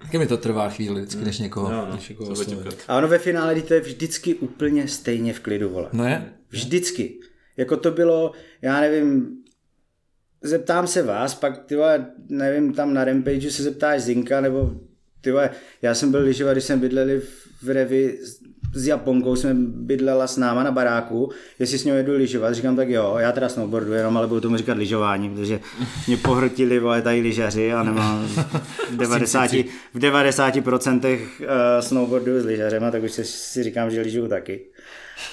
[0.02, 2.34] Taky mi to trvá chvíli, vždycky, než někoho, Jo, no, než někoho.
[2.88, 5.90] A ono ve finále, to je vždycky úplně stejně v klidu, vole.
[5.94, 6.34] No je?
[6.50, 7.20] Vždycky.
[7.58, 9.38] Jako to bylo, já nevím,
[10.42, 14.72] zeptám se vás, pak ty vole, nevím, tam na Rampageu se zeptáš Zinka, nebo
[15.22, 15.50] ty vole,
[15.82, 17.22] já jsem byl lyžovat, když jsme bydleli
[17.64, 22.54] v Revi s- Japonkou, jsme bydlela s náma na baráku, jestli s ním jedu lyžovat,
[22.54, 25.60] říkám tak jo, já teda snowboardu jenom, ale budu tomu říkat lyžování, protože
[26.08, 28.26] mě pohrtili vole tady lyžaři a nemám
[28.92, 29.52] v 90,
[29.94, 31.48] v 90% uh,
[31.80, 34.62] snowboardu s lyžařema, tak už si, si říkám, že lyžuju taky.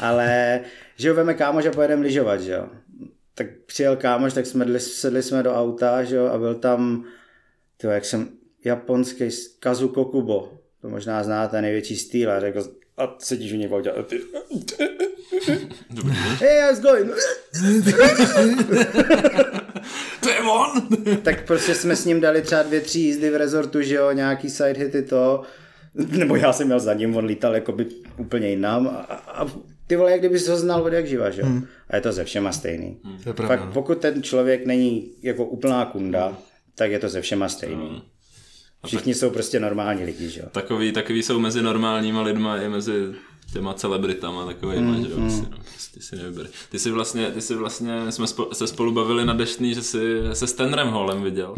[0.00, 0.60] Ale
[1.00, 2.68] že jo, veme kámoš a pojedeme lyžovat, že jo.
[3.34, 7.04] Tak přijel kámoš, tak jsme dli, sedli jsme do auta, že jo, a byl tam,
[7.76, 8.28] tyjo, jak jsem,
[8.64, 12.64] japonský Kazuko Kubo, to možná znáte, největší styl, a řekl,
[12.96, 14.20] a sedíš u něj v autě, a ty,
[15.90, 17.10] Dobrý, hey, how's going?
[20.20, 20.88] To je on!
[21.22, 24.50] tak prostě jsme s ním dali třeba dvě, tři jízdy v rezortu, že jo, nějaký
[24.50, 25.42] side hity to,
[25.94, 27.86] nebo já jsem měl za ním, on lítal jakoby
[28.16, 29.46] úplně jinam a, a
[29.90, 31.46] ty vole, jak kdyby ho znal od jak živa, že jo.
[31.46, 31.66] Hmm.
[31.90, 32.96] A je to ze všema stejný.
[33.04, 33.18] Hmm.
[33.22, 33.56] To je pravda.
[33.56, 36.38] Fakt, pokud ten člověk není jako úplná kunda,
[36.74, 38.02] tak je to ze všema stejný.
[38.86, 40.46] Všichni jsou prostě normální lidi, že jo.
[40.52, 42.92] Takový, takový jsou mezi normálníma lidma i mezi
[43.52, 45.46] těma celebritama takovýma, mm, že jo, mm.
[45.50, 46.46] no, prostě si nevyber.
[46.70, 50.20] Ty si vlastně, ty si vlastně, jsme spo, se spolu bavili na deštný, že jsi
[50.32, 51.54] se s Tenrem Holem viděl.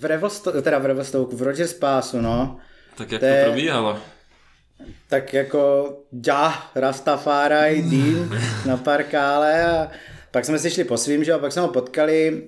[0.00, 2.58] V Revelstoke, teda v Revelstoke, v Rogers Passu, no,
[2.96, 3.98] Tak jak To to, je- probíhalo?
[5.08, 5.92] Tak jako
[6.26, 9.90] ja, Rastafari, Dean na parkále a
[10.30, 12.42] pak jsme si šli po svým, že a pak jsme ho potkali,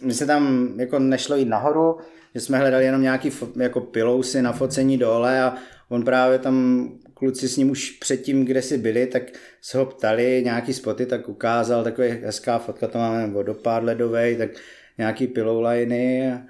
[0.00, 1.98] my se tam jako nešlo jít nahoru,
[2.34, 5.54] že jsme hledali jenom nějaký fo- jako pilousy na focení dole a
[5.88, 9.22] on právě tam kluci s ním už předtím, kde si byli, tak
[9.62, 14.50] se ho ptali nějaký spoty, tak ukázal takový hezká fotka, to máme vodopád ledový, tak
[14.98, 16.40] nějaký pilouliny a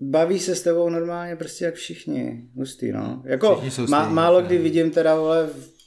[0.00, 2.44] baví se s tebou normálně prostě jak všichni.
[2.56, 3.22] Hustý, no.
[3.24, 5.77] Jako má, málo kdy vidím teda, vole, v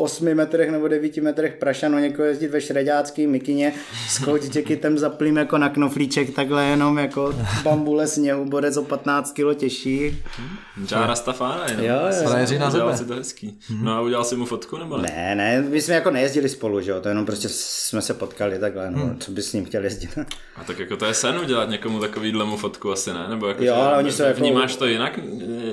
[0.00, 3.72] 8 metrech nebo 9 metrech prašano někoho jezdit ve šredácký mikině
[4.08, 9.32] s coach jacketem zaplým jako na knoflíček, takhle jenom jako bambule sněhu, bodec o 15
[9.32, 10.22] kilo těžší.
[10.86, 11.84] Třeba Rastafára, no.
[11.84, 12.58] Jo, jo.
[12.58, 13.58] Na Udělal si to hezký.
[13.82, 15.08] No a udělal si mu fotku, nebo ne?
[15.16, 18.58] Ne, ne, my jsme jako nejezdili spolu, že jo, to jenom prostě jsme se potkali
[18.58, 20.18] takhle, no, co bys s ním chtěl jezdit.
[20.56, 23.26] A tak jako to je sen udělat někomu takovýhle mu fotku asi ne?
[23.28, 25.18] Nebo jako, Jo, ale oni jsou jako- vnímáš to jinak,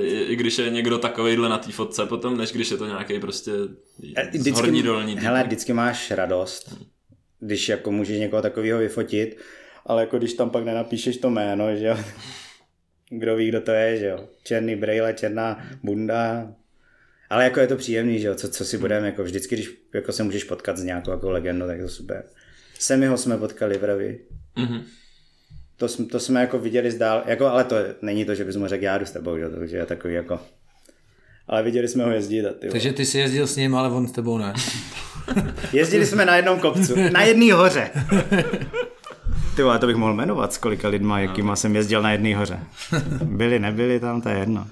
[0.01, 3.51] i když je někdo takovejhle na té fotce potom, než když je to nějaký prostě
[4.33, 5.17] z horní dolní.
[5.17, 6.75] hele, vždycky máš radost,
[7.39, 9.37] když jako můžeš někoho takového vyfotit,
[9.85, 11.97] ale jako když tam pak nenapíšeš to jméno, že jo,
[13.09, 16.53] kdo ví, kdo to je, že jo, černý brejle, černá bunda,
[17.29, 20.11] ale jako je to příjemný, že jo, co, co si budeme, jako vždycky, když jako
[20.11, 22.23] se můžeš potkat s nějakou jako legendou, tak je to super.
[22.79, 24.17] Semiho jsme potkali pravý.
[24.55, 24.83] Mhm.
[25.77, 28.67] To, jsme, to jsme jako viděli zdál, jako, ale to není to, že bys mu
[28.67, 29.43] řekl, já jdu s tebou, že?
[29.43, 30.39] jo, takže je takový jako,
[31.47, 32.69] ale viděli jsme ho jezdit a ty.
[32.69, 34.53] Takže ty si jezdil s ním, ale on s tebou ne.
[35.73, 37.91] Jezdili jsme na jednom kopcu, na jedné hoře.
[39.55, 42.59] Ty vole, to bych mohl jmenovat, s kolika lidma, jakýma jsem jezdil na jedné hoře.
[43.23, 44.67] Byli, nebyli tam, to je jedno.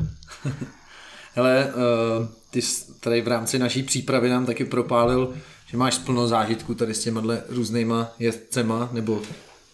[1.35, 5.33] Hele, uh, ty jsi tady v rámci naší přípravy nám taky propálil,
[5.67, 9.21] že máš plno zážitků tady s těma různýma jezdcema, nebo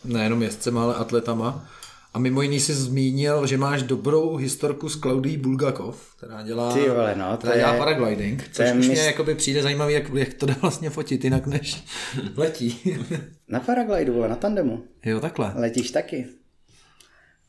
[0.05, 1.67] nejenom jezdcema, ale atletama.
[2.13, 6.89] A mimo jiný jsi zmínil, že máš dobrou historku s Klaudií Bulgakov, která dělá, Ty
[6.89, 9.93] vole, no, to která dělá je- paragliding, což je už mě mis- jakoby přijde zajímavý,
[9.93, 11.83] jak, jak to dá vlastně fotit jinak než
[12.35, 12.79] letí.
[13.47, 14.83] Na paraglidu, vole, na tandemu.
[15.05, 15.51] jo, takhle.
[15.55, 16.27] Letíš taky.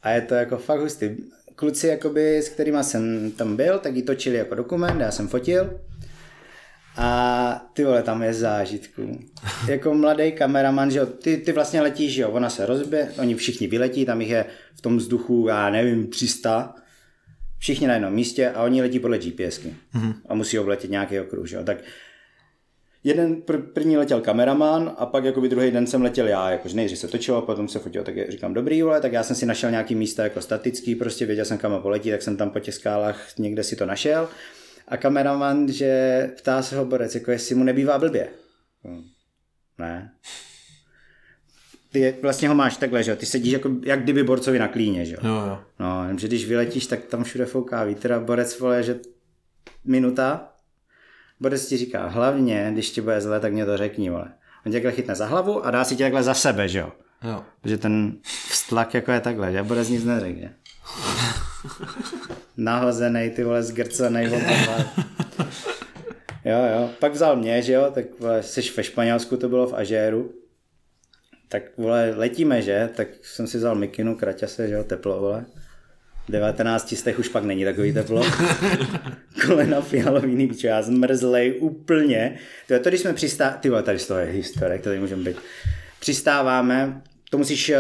[0.03, 1.07] A je to jako fakt hustý.
[1.55, 5.81] Kluci, jakoby, s kterými jsem tam byl, tak ji točili jako dokument, já jsem fotil.
[6.97, 9.19] A ty vole, tam je zážitků.
[9.69, 13.35] Jako mladý kameraman, že jo, ty, ty vlastně letíš, že jo, ona se rozbije, oni
[13.35, 16.75] všichni vyletí, tam jich je v tom vzduchu, já nevím, 300.
[17.59, 19.75] Všichni na jednom místě a oni letí podle GPSky.
[19.95, 20.15] Mm-hmm.
[20.29, 21.65] A musí obletět nějaký okruh, že jo.
[21.65, 21.79] Tak
[23.05, 26.99] jeden pr- první letěl kameraman a pak jakoby druhý den jsem letěl já, jakože nejdřív
[26.99, 29.95] se točilo, potom se fotil, tak říkám dobrý vole, tak já jsem si našel nějaký
[29.95, 33.63] místa jako statický, prostě věděl jsem kam poletí, tak jsem tam po těch skálách někde
[33.63, 34.29] si to našel
[34.89, 38.29] a kameraman, že ptá se ho borec, jako jestli mu nebývá blbě.
[38.85, 39.05] Hm,
[39.79, 40.13] Ne.
[41.93, 45.05] Ty vlastně ho máš takhle, že jo, ty sedíš jako, jak kdyby borcovi na klíně,
[45.05, 45.21] že jo.
[45.23, 45.59] Jo, jo.
[45.79, 49.01] No, jenže když vyletíš, tak tam všude fouká vítr a borec vole, že
[49.85, 50.49] minuta,
[51.41, 54.33] borec ti říká, hlavně, když ti bude zle, tak mě to řekni, vole.
[54.67, 56.93] On tě takhle chytne za hlavu a dá si tě takhle za sebe, že jo.
[57.23, 57.45] jo.
[57.61, 58.17] Protože ten
[58.49, 60.55] vztlak jako je takhle, že borec nic neřekne.
[62.57, 64.31] Nahozený, ty vole, zgrcenej.
[66.45, 66.91] Jo, jo.
[66.99, 70.33] Pak vzal mě, že jo, tak vole, jsi ve Španělsku, to bylo v Ažéru.
[71.49, 72.91] Tak vole, letíme, že?
[72.97, 75.45] Tak jsem si vzal mikinu, kraťase, že jo, teplo, vole.
[76.29, 78.23] 19 stech už pak není takový teplo.
[79.47, 82.39] Kolena fialový, pičo, já zmrzlej úplně.
[82.67, 85.01] To je to, když jsme přistávali, ty vole, tady z toho je historie, to tady
[85.01, 85.37] můžeme být.
[86.01, 87.77] Přistáváme, to musíš, uh,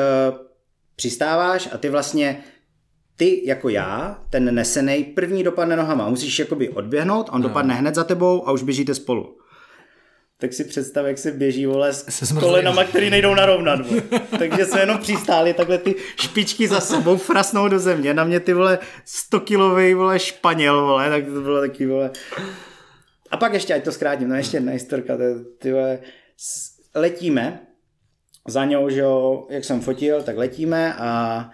[0.97, 2.43] přistáváš a ty vlastně,
[3.17, 6.09] ty jako já, ten nesenej, první dopadne nohama.
[6.09, 7.49] Musíš jakoby odběhnout, on no.
[7.49, 9.37] dopadne hned za tebou a už běžíte spolu.
[10.39, 14.03] Tak si představ, jak se běží, vole, s Se kolenama, který nejdou narovnat, vole.
[14.39, 18.15] Takže jsme jenom přistáli, takhle ty špičky za sebou frasnou do země.
[18.15, 22.11] Na mě ty, vole, 100 kilový, vole, španěl, vole, tak to bylo taky, vole.
[23.31, 25.99] A pak ještě, ať to zkrátím, no ještě jedna historka, to, je, ty vole,
[26.95, 27.67] letíme,
[28.49, 31.51] za ňou, že jo, jak jsem fotil, tak letíme a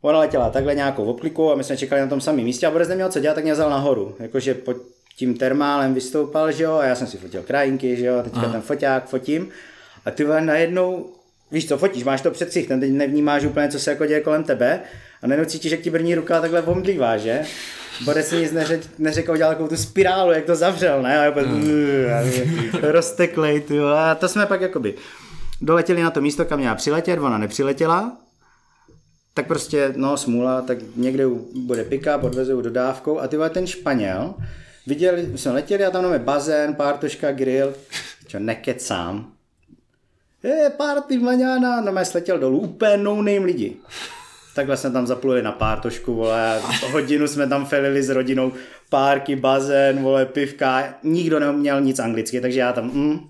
[0.00, 2.88] ona letěla takhle nějakou obkliku a my jsme čekali na tom samém místě a Borec
[2.88, 4.14] neměl co dělat, tak mě vzal nahoru.
[4.18, 4.76] Jakože pod
[5.16, 8.48] tím termálem vystoupal, že jo, a já jsem si fotil krajinky, že jo, a teďka
[8.48, 9.48] ten foťák fotím
[10.04, 11.12] a ty najednou,
[11.50, 14.44] víš co, fotíš, máš to před ksichtem, teď nevnímáš úplně, co se jako děje kolem
[14.44, 14.80] tebe
[15.22, 17.42] a najednou cítíš, jak ti brní ruka takhle omdlívá, že?
[18.04, 21.26] Borec nic neřek, neřekl, udělal takovou tu spirálu, jak to zavřel, ne?
[21.26, 21.46] A úplně,
[22.82, 23.78] rozteklej, ty.
[23.80, 24.94] A to jsme pak jakoby
[25.60, 28.16] doletěli na to místo, kam měla přiletět, ona nepřiletěla,
[29.38, 31.24] tak prostě, no smůla, tak někde
[31.54, 33.20] bude pika, podvezou dodávkou.
[33.20, 34.34] A ty vole, ten Španěl,
[34.86, 37.74] viděli, my jsme letěli a tam máme bazén, pártoška, grill,
[38.26, 39.32] čo nekecám.
[40.42, 43.76] Je, party maňána, no mě sletěl dolů, úplně no name lidi.
[44.54, 48.52] Takhle jsme tam zapluli na pártošku, vole, hodinu jsme tam felili s rodinou,
[48.90, 53.20] párky, bazén, vole, pivka, nikdo neuměl nic anglicky, takže já tam, mm,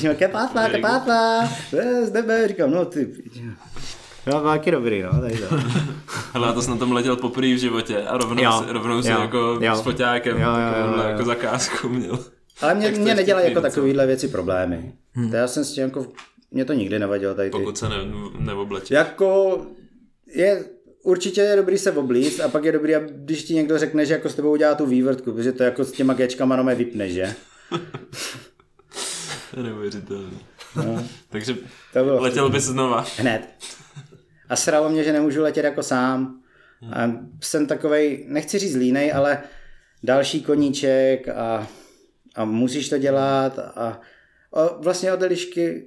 [0.00, 1.48] měl kepátla, kepátla,
[2.02, 3.08] z nebe, říkám, no ty,
[4.24, 5.44] byl taky dobrý, no, takže.
[6.34, 9.02] Ale já to jsem na tom letěl poprvé v životě a rovnou, Jo, si, rovnou
[9.02, 9.76] si jo, jako jo.
[9.76, 11.02] s foťákem Jo, jo, jo, jo.
[11.08, 12.18] jako zakázku měl.
[12.60, 14.92] Ale mě, to mě nedělají jako takovýhle věci problémy.
[15.12, 15.34] Hmm.
[15.34, 16.06] Já jsem s tím jako,
[16.50, 17.58] mě to nikdy nevadilo tady ty.
[17.58, 17.96] Pokud se ne,
[18.38, 18.90] neoblečeš.
[18.90, 19.60] Jako
[20.34, 20.64] je,
[21.02, 24.28] určitě je dobrý se oblíct a pak je dobrý, když ti někdo řekne, že jako
[24.28, 27.34] s tebou udělá tu vývrtku, protože to jako s těma gečkama no vypne, že?
[29.50, 30.38] To je neuvěřitelný.
[30.76, 31.54] No, Takže
[31.92, 33.04] to bylo letěl bys znova.
[33.18, 33.48] hned.
[34.50, 36.40] A sralo mě, že nemůžu letět jako sám.
[36.92, 39.42] A jsem takovej, nechci říct línej, ale
[40.02, 41.68] další koníček a,
[42.34, 44.00] a musíš to dělat a,
[44.52, 45.86] a vlastně od Elišky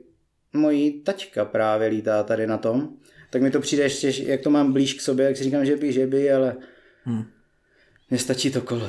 [0.53, 2.89] mojí taťka právě lítá tady na tom,
[3.29, 5.75] tak mi to přijde ještě, jak to mám blíž k sobě, jak si říkám, že
[5.75, 6.55] by, že by, ale
[7.03, 7.25] hmm.
[8.09, 8.87] mně stačí to kolo.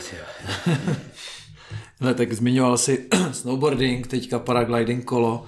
[2.01, 5.47] Ne, tak zmiňoval si snowboarding, teďka paragliding, kolo.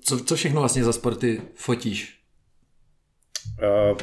[0.00, 2.17] Co, co všechno vlastně za sporty fotíš?
[3.90, 3.98] Uh,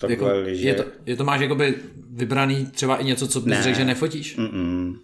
[0.00, 0.68] takhle Jako, liže.
[0.68, 1.74] je, to, je to máš jakoby
[2.10, 3.62] vybraný třeba i něco, co bys Ne.
[3.62, 4.38] řekl, že nefotíš?
[4.38, 4.98] Mm-mm.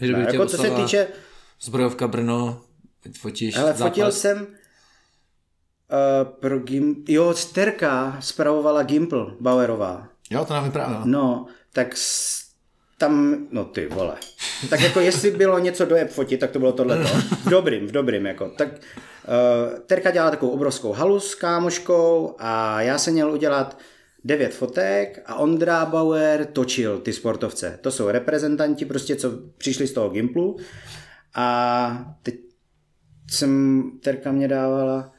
[0.00, 1.08] Že by Ne, jako co se týče,
[1.60, 2.60] Zbrojovka Brno,
[3.18, 3.88] fotíš hele, zápas.
[3.88, 4.46] fotil jsem uh,
[6.40, 7.04] pro Gim...
[7.08, 10.08] Jo, Sterka spravovala Gimple Bauerová.
[10.30, 11.02] Jo, to nám vyprávěla.
[11.04, 12.42] No, tak s...
[12.98, 14.14] tam, no ty vole.
[14.70, 17.04] Tak jako jestli bylo něco dojeb fotit, tak to bylo tohle.
[17.44, 18.48] V dobrým, v dobrým jako.
[18.58, 18.68] Tak
[19.86, 23.78] Terka dělala takovou obrovskou halu s kámoškou a já jsem měl udělat
[24.24, 27.78] devět fotek a Ondra Bauer točil ty sportovce.
[27.80, 30.56] To jsou reprezentanti prostě, co přišli z toho Gimplu
[31.34, 32.34] a teď
[33.30, 35.12] jsem, Terka mě dávala,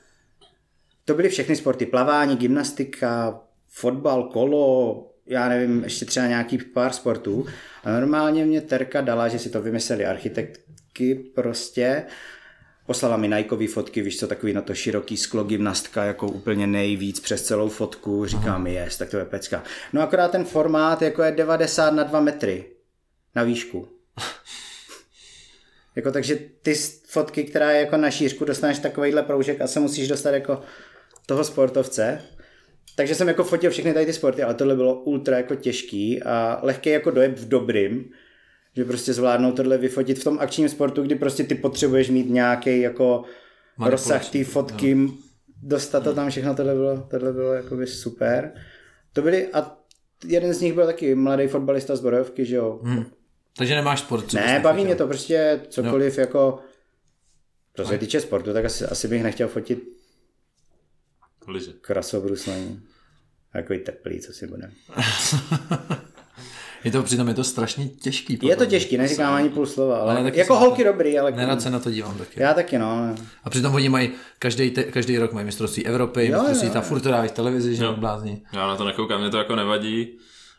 [1.06, 7.46] to byly všechny sporty, plavání, gymnastika, fotbal, kolo, já nevím, ještě třeba nějaký pár sportů.
[7.84, 12.06] A normálně mě Terka dala, že si to vymysleli architektky prostě.
[12.88, 17.20] Poslala mi Nikeový fotky, víš co, takový na to široký sklo gymnastka, jako úplně nejvíc
[17.20, 18.26] přes celou fotku.
[18.26, 19.64] Říkám, mi, jest, tak to je pecka.
[19.94, 22.66] No akorát ten formát jako je 90 na 2 metry
[23.36, 23.88] na výšku.
[25.96, 26.76] Jako takže ty
[27.08, 30.62] fotky, která je jako na šířku, dostaneš takovýhle proužek a se musíš dostat jako
[31.26, 32.22] toho sportovce.
[32.96, 36.60] Takže jsem jako fotil všechny tady ty sporty, ale tohle bylo ultra jako těžký a
[36.64, 38.12] lehký jako dojeb v dobrým,
[38.78, 42.82] že prostě zvládnout tohle vyfotit v tom akčním sportu, kdy prostě ty potřebuješ mít nějaký
[42.82, 43.24] jako
[43.80, 45.12] rozsah té fotky,
[45.64, 48.54] dostat to tam všechno, tohle bylo, tohle bylo jakoby super.
[49.14, 49.78] To byly, a
[50.26, 52.80] jeden z nich byl taky mladý fotbalista z Borojovky, že jo.
[52.84, 53.06] Hmm.
[53.58, 56.60] Takže nemáš sport, co Ne, baví mě to prostě cokoliv jako,
[57.76, 59.84] co se týče sportu, tak asi, asi bych nechtěl fotit
[61.48, 61.74] Liže.
[61.82, 62.82] krasobruslení.
[63.54, 64.74] Takový teplý, co si budeme.
[66.84, 68.40] Je to přitom je to strašně těžký.
[68.42, 71.62] Je to těžký, neříkám ani půl slova, ale, Ale jako holky to- dobrý, ale Nerad
[71.62, 72.42] se na to dívám taky.
[72.42, 73.16] já taky no.
[73.44, 74.10] A přitom oni mají,
[74.40, 76.86] každý, te, každý rok mají mistrovství Evropy, Jo, mistrovství jo, ta jo.
[76.86, 77.90] furt to dávají v televizi, že Jo.
[77.90, 78.42] jo, blázni.
[78.54, 80.08] Já na to nekoukám, mě to jako nevadí,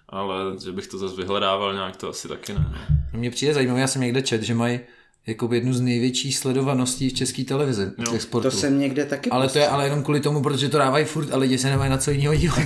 [0.08, 2.64] ale že bych to zase vyhledával nějak, to asi taky ne.
[3.12, 4.80] Mně přijde zajímavé, já jsem někde čet, že mají
[5.28, 8.12] jakoby jednu z největších sledovaností v české televizi, jo.
[8.12, 8.50] těch sportů.
[8.50, 11.32] To jsem někde taky Ale to je ale jenom kvůli tomu, protože to dávají furt
[11.32, 12.58] a lidi se nemají na co jiného dívat.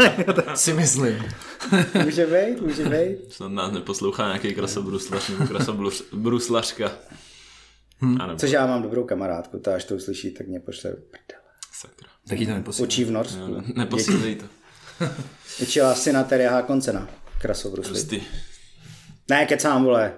[0.54, 1.24] si myslím.
[2.04, 3.32] Může být, může být.
[3.32, 6.92] Snad nás neposlouchá nějaký krasobruslař nebo krasobruslařka.
[7.98, 8.18] Hmm.
[8.36, 11.44] Což já mám dobrou kamarádku, ta až to uslyší, tak mě pošle prdele.
[11.72, 12.08] sakra.
[12.28, 12.86] Taky to neposílám.
[12.88, 13.54] Učí v Norsku.
[13.54, 14.44] Ne, neposílej to.
[15.62, 17.08] Učila syna Terja Hákoncena.
[17.40, 17.92] Krasobrusli.
[17.92, 18.20] Prostě.
[19.28, 20.12] Ne, kecám, vole.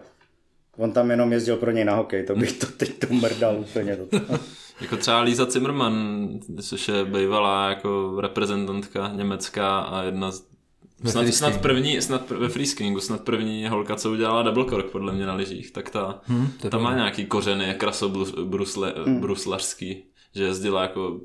[0.77, 3.97] On tam jenom jezdil pro něj na hokej, to bych to teď to mrdal úplně.
[3.97, 4.39] Do toho.
[4.81, 6.29] Jako třeba Líza Zimmermann,
[6.63, 10.53] což je bývalá jako reprezentantka německá a jedna z
[11.05, 15.13] Snad, snad první, snad pr- ve freeskingu, snad první holka, co udělala double cork podle
[15.13, 20.05] mě na lyžích, tak ta, Hmm, to je ta má nějaký kořeny krasobruslařský,
[20.35, 21.21] že jezdila jako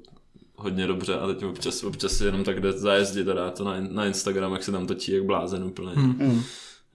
[0.56, 3.74] hodně dobře a teď občas, občas si jenom tak jde zajezdit a dá to na,
[3.90, 5.92] na Instagram, jak se tam točí jak blázen úplně.
[5.96, 6.42] Hmm.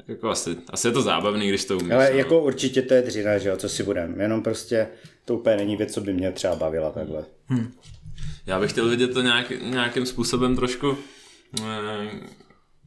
[0.08, 1.92] Jako asi, asi je to zábavný, když to umíš.
[1.92, 2.18] Ale no.
[2.18, 4.20] jako určitě to je dřina, že jo, co si budem.
[4.20, 4.88] Jenom prostě
[5.24, 7.24] to úplně není věc, co by mě třeba bavila takhle.
[8.46, 10.96] Já bych chtěl vidět to nějak, nějakým způsobem trošku...
[11.64, 12.10] Eh,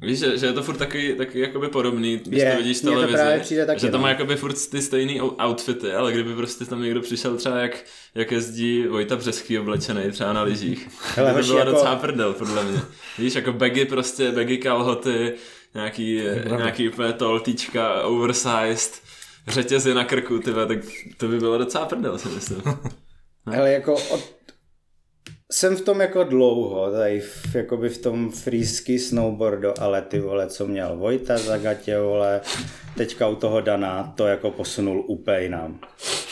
[0.02, 2.84] víš, že, že je to furt taky, taky jakoby podobný, když Je, to vidíš v
[2.84, 3.18] mně to televizi.
[3.18, 4.02] právě přijde taky, že to no.
[4.04, 7.84] má jakoby furt ty stejný ou- outfity, ale kdyby prostě tam někdo přišel třeba jak,
[8.16, 10.88] jak jezdí Vojta Břeský oblečený třeba na lyžích.
[11.16, 12.82] To by byla jako- docela prdel, podle mě.
[13.18, 15.34] Víš, jako bagy prostě, bagy kalhoty,
[15.76, 16.22] nějaký,
[16.58, 19.02] nějaký úplně toltíčka, oversized,
[19.48, 20.78] řetězy na krku, tyhle, tak
[21.18, 22.62] to by bylo docela prdel, si myslím.
[23.46, 24.36] Ale jako od...
[25.52, 30.48] jsem v tom jako dlouho, tady v, jakoby v tom freeski snowboardu, ale ty vole,
[30.48, 32.42] co měl Vojta Zagatě, vole,
[32.98, 35.80] teďka u toho Dana, to jako posunul úplně jinam.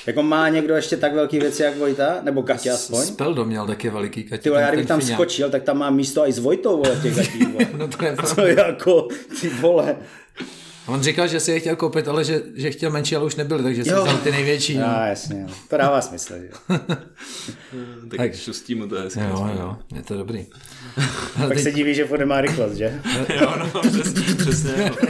[0.08, 2.20] Jako má někdo ještě tak velký věci jak Vojta?
[2.24, 3.02] Nebo Katě aspoň?
[3.02, 4.44] Speldo měl taky veliký Katě.
[4.44, 5.18] Ty vole, já kdybych tam Fiňák.
[5.18, 7.68] skočil, tak tam mám místo i s Vojtou, vole, těch gatích, vole.
[7.78, 9.08] No to je Co jako,
[9.42, 9.96] ty vole.
[10.88, 13.36] A On říkal, že si je chtěl koupit, ale že, že chtěl menší, ale už
[13.36, 14.02] nebyly, takže si Jo.
[14.04, 14.78] vzal ty největší.
[14.78, 14.82] No.
[14.84, 15.54] Já, jasně, no.
[15.70, 16.46] to dává smysl, že?
[16.70, 16.80] jo.
[18.10, 18.36] Tak, Tak.
[18.36, 19.20] šustí mu to hezky.
[19.20, 20.46] Jo, jo, je to dobrý.
[21.48, 23.02] Pak se diví, že furt nemá rychlost, že?
[23.42, 25.08] jo, no, přes, přesně, no.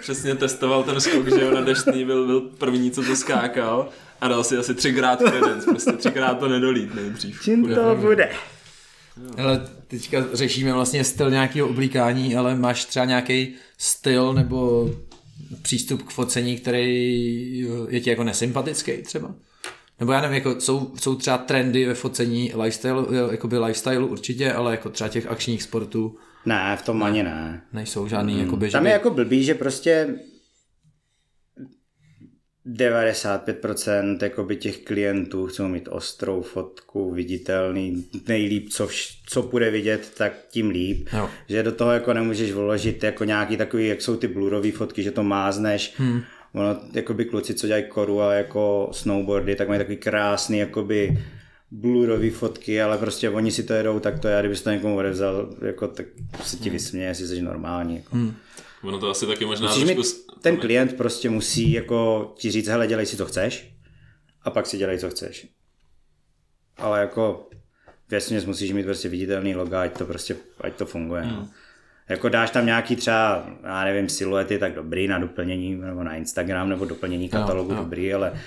[0.00, 3.88] přesně testoval ten skok, že jo, na deštný byl, byl první, co to skákal
[4.20, 7.40] a dal si asi třikrát credence, prostě třikrát to nedolít nejdřív.
[7.42, 8.28] Čím to bude?
[9.38, 14.90] Ale teďka řešíme vlastně styl nějakého oblíkání, ale máš třeba nějaký styl nebo
[15.62, 19.34] přístup k focení, který je ti jako nesympatický třeba?
[20.00, 24.70] Nebo já nevím, jako jsou, jsou třeba trendy ve focení lifestyle, jakoby lifestyle určitě, ale
[24.70, 27.62] jako třeba těch akčních sportů Ne, v tom ani ne.
[27.72, 28.44] nejsou žádný, hmm.
[28.44, 28.88] jakoby, že Tam by...
[28.88, 30.14] je jako blbý, že prostě
[32.72, 40.12] 95% jakoby těch klientů chcou mít ostrou fotku, viditelný, nejlíp, co, vš- co bude vidět,
[40.16, 41.08] tak tím líp.
[41.12, 41.30] Jo.
[41.48, 45.10] Že do toho jako nemůžeš vložit jako nějaký takový, jak jsou ty blurové fotky, že
[45.10, 45.94] to mázneš.
[45.96, 46.22] Hmm.
[46.54, 51.18] Ono, jakoby kluci, co dělají koru a jako snowboardy, tak mají takový krásný, jakoby
[51.70, 55.50] blurový fotky, ale prostě oni si to jedou, tak to já, kdybys to někomu odevzal,
[55.66, 56.06] jako, tak
[56.42, 57.96] se ti vysměje, jestli jsi normální.
[57.96, 58.16] Jako.
[58.16, 58.34] Hmm.
[58.82, 60.02] Ono to asi taky možná Musíš mít, trošku...
[60.12, 63.76] s- ten klient prostě musí jako ti říct, hele, dělej si, co chceš
[64.42, 65.48] a pak si dělej, co chceš.
[66.76, 67.48] Ale jako
[68.10, 71.22] věcně musíš mít prostě viditelný logo, ať to prostě, ať to funguje.
[71.22, 71.36] Hmm.
[71.36, 71.48] No.
[72.08, 76.68] Jako dáš tam nějaký třeba, já nevím, siluety, tak dobrý na doplnění, nebo na Instagram,
[76.68, 77.76] nebo doplnění katalogu, jo.
[77.76, 78.40] dobrý, ale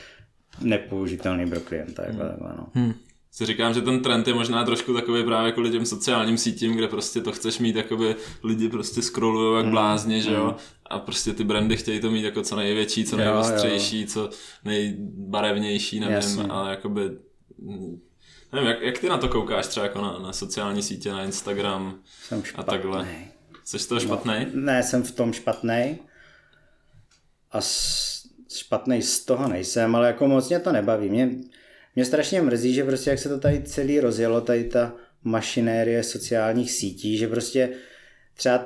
[0.62, 2.04] nepoužitelný pro klienta.
[2.04, 2.30] Jako hmm.
[2.30, 2.68] takhle, no.
[2.74, 2.94] hmm.
[3.32, 6.88] si říkám, že ten trend je možná trošku takový právě kvůli těm sociálním sítím, kde
[6.88, 10.56] prostě to chceš mít, jakoby lidi prostě scrollujou jak blázni, že jo,
[10.90, 13.32] a prostě ty brandy chtějí to mít jako co největší, co Jo, jo.
[13.32, 14.30] nejostřejší, co
[14.66, 16.44] nejbarevnější, nevím, Jasně.
[16.44, 17.02] ale jakoby
[18.54, 22.00] nevím, jak, jak ty na to koukáš třeba jako na, na sociální sítě, na Instagram
[22.28, 23.08] Jsem a takhle.
[23.64, 24.34] Jsi toho špatný?
[24.54, 26.00] Ne, jsem v tom špatný.
[27.52, 31.10] A s- špatný z toho nejsem, ale jako moc mě to nebaví.
[31.10, 31.30] Mě,
[31.96, 36.72] mě strašně mrzí, že prostě jak se to tady celý rozjelo, tady ta mašinérie sociálních
[36.72, 37.70] sítí, že prostě
[38.34, 38.66] třeba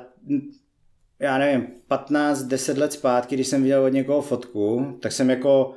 [1.24, 5.76] já nevím, 15-10 let zpátky, když jsem viděl od někoho fotku, tak jsem jako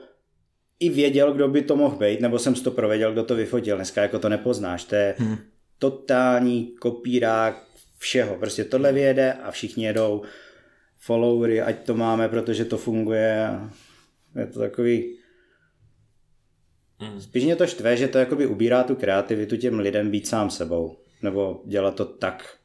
[0.80, 3.76] i věděl, kdo by to mohl být, nebo jsem si to prověděl, kdo to vyfotil.
[3.76, 5.38] Dneska jako to nepoznáš, to je hmm.
[5.80, 7.64] totální kopírák
[7.98, 8.36] všeho.
[8.36, 10.22] Prostě tohle vyjede a všichni jedou
[10.98, 13.48] followery, ať to máme, protože to funguje.
[13.48, 13.72] a
[14.40, 15.18] Je to takový...
[17.00, 17.22] Hmm.
[17.22, 20.98] Spíš mě to štve, že to jakoby ubírá tu kreativitu těm lidem být sám sebou.
[21.22, 22.58] Nebo dělat to tak,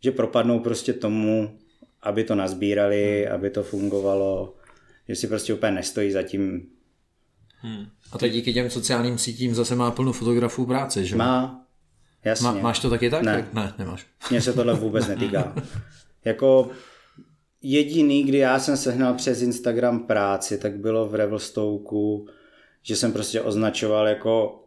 [0.00, 1.58] že propadnou prostě tomu,
[2.02, 4.54] aby to nazbírali, aby to fungovalo,
[5.08, 6.66] že si prostě úplně nestojí za tím.
[7.60, 7.86] Hmm.
[8.12, 11.16] A teď díky těm sociálním sítím zase má plno fotografů práce, že?
[11.16, 11.66] Má,
[12.24, 12.44] jasně.
[12.46, 13.22] Má, máš to taky tak?
[13.22, 13.34] Ne.
[13.36, 14.06] Tak- Ne, nemáš.
[14.30, 15.54] Mně se tohle vůbec netýká.
[16.24, 16.70] jako
[17.62, 22.28] jediný, kdy já jsem sehnal přes Instagram práci, tak bylo v Revelstouku,
[22.82, 24.64] že jsem prostě označoval jako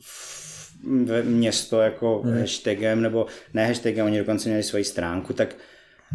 [0.00, 2.38] v- město jako hmm.
[2.40, 5.56] hashtagem, nebo ne hashtagem, oni dokonce měli svoji stránku, tak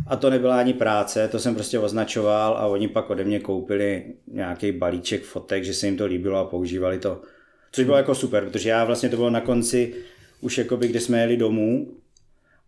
[0.07, 4.03] a to nebyla ani práce, to jsem prostě označoval a oni pak ode mě koupili
[4.27, 7.21] nějaký balíček fotek, že se jim to líbilo a používali to.
[7.71, 9.93] Což bylo jako super, protože já vlastně to bylo na konci
[10.41, 11.93] už jakoby, kdy jsme jeli domů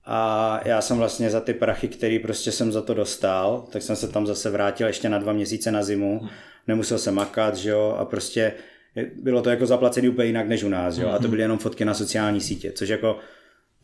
[0.06, 3.96] a já jsem vlastně za ty prachy, který prostě jsem za to dostal, tak jsem
[3.96, 6.22] se tam zase vrátil ještě na dva měsíce na zimu.
[6.68, 8.54] Nemusel jsem makat, že jo, a prostě
[9.22, 11.86] bylo to jako zaplacený úplně jinak než u nás, jo, a to byly jenom fotky
[11.86, 13.18] na sociální sítě, což jako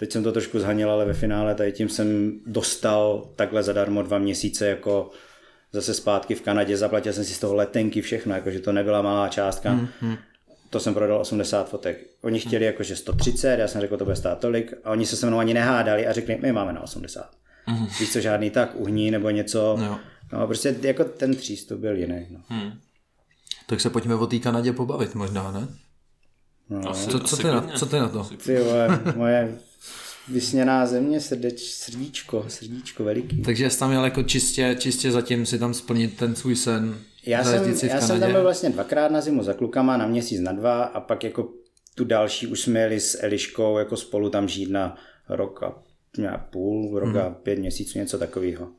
[0.01, 4.17] teď jsem to trošku zhanil, ale ve finále tady tím jsem dostal takhle zadarmo dva
[4.17, 5.11] měsíce jako
[5.71, 9.27] zase zpátky v Kanadě, zaplatil jsem si z toho letenky všechno, jakože to nebyla malá
[9.27, 9.73] částka.
[9.73, 10.17] Mm-hmm.
[10.69, 11.97] To jsem prodal 80 fotek.
[12.21, 15.27] Oni chtěli jakože 130, já jsem řekl, to bude stát tolik a oni se se
[15.27, 17.31] mnou ani nehádali a řekli, my máme na 80.
[17.67, 17.99] Mm-hmm.
[17.99, 19.77] Víš co, žádný tak uhní nebo něco.
[19.85, 19.97] Jo.
[20.33, 22.27] No, prostě jako ten přístup byl jiný.
[22.29, 22.39] No.
[22.47, 22.71] Hmm.
[23.67, 25.67] Tak se pojďme o té Kanadě pobavit možná, ne?
[26.69, 26.89] No.
[26.89, 28.23] Asi, Co, co, asi ty na, co ty na to?
[28.23, 29.57] Ty vole, moje
[30.31, 33.41] vysněná země, srdeč, srdíčko, srdíčko veliký.
[33.41, 36.97] Takže jsi tam jel jako čistě, čistě zatím si tam splnit ten svůj sen.
[37.25, 40.51] Já jsem, já jsem tam byl vlastně dvakrát na zimu za klukama, na měsíc, na
[40.51, 41.49] dva a pak jako
[41.95, 44.97] tu další už jsme jeli s Eliškou jako spolu tam žít na
[45.29, 45.83] rok a
[46.49, 48.69] půl, rok a pět měsíců, něco takového.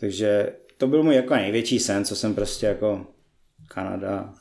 [0.00, 3.06] Takže to byl můj jako největší sen, co jsem prostě jako
[3.68, 4.34] Kanada.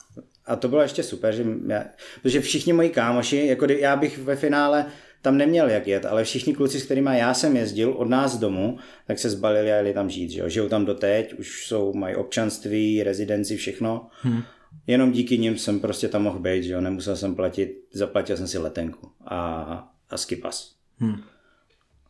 [0.45, 1.85] A to bylo ještě super, že já,
[2.21, 4.85] protože všichni moji kámoši, jako já bych ve finále
[5.22, 8.39] tam neměl jak jet, ale všichni kluci, s kterými já jsem jezdil od nás z
[8.39, 10.30] domu, tak se zbalili a jeli tam žít.
[10.30, 10.49] Že jo?
[10.49, 14.07] Žijou tam doteď, už jsou, mají občanství, rezidenci, všechno.
[14.22, 14.43] Hmm.
[14.88, 18.47] jenom díky nim jsem prostě tam mohl být, že jo, nemusel jsem platit, zaplatil jsem
[18.47, 19.63] si letenku a,
[20.09, 20.76] a skipas.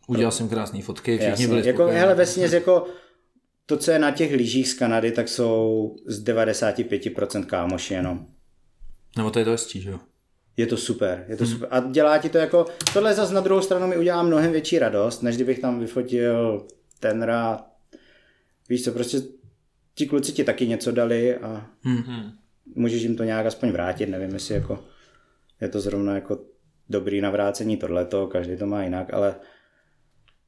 [0.07, 1.47] Udělal jsem krásné fotky, všichni Jasně.
[1.47, 2.87] byli Jako, hele, vesměs, jako
[3.65, 8.25] to, co je na těch lyžích z Kanady, tak jsou z 95% kámoši jenom.
[9.17, 9.99] Nebo to je to hezčí, že jo?
[10.57, 11.67] Je to super, je to super.
[11.71, 15.23] A dělá ti to jako, tohle zase na druhou stranu mi udělá mnohem větší radost,
[15.23, 16.67] než kdybych tam vyfotil
[16.99, 17.63] tenra.
[18.69, 19.21] Víš co, prostě
[19.95, 22.31] ti kluci ti taky něco dali a Hmm.
[22.75, 24.83] můžeš jim to nějak aspoň vrátit, nevím, jestli jako
[25.61, 26.39] je to zrovna jako
[26.89, 29.35] dobrý navrácení tohleto, každý to má jinak, ale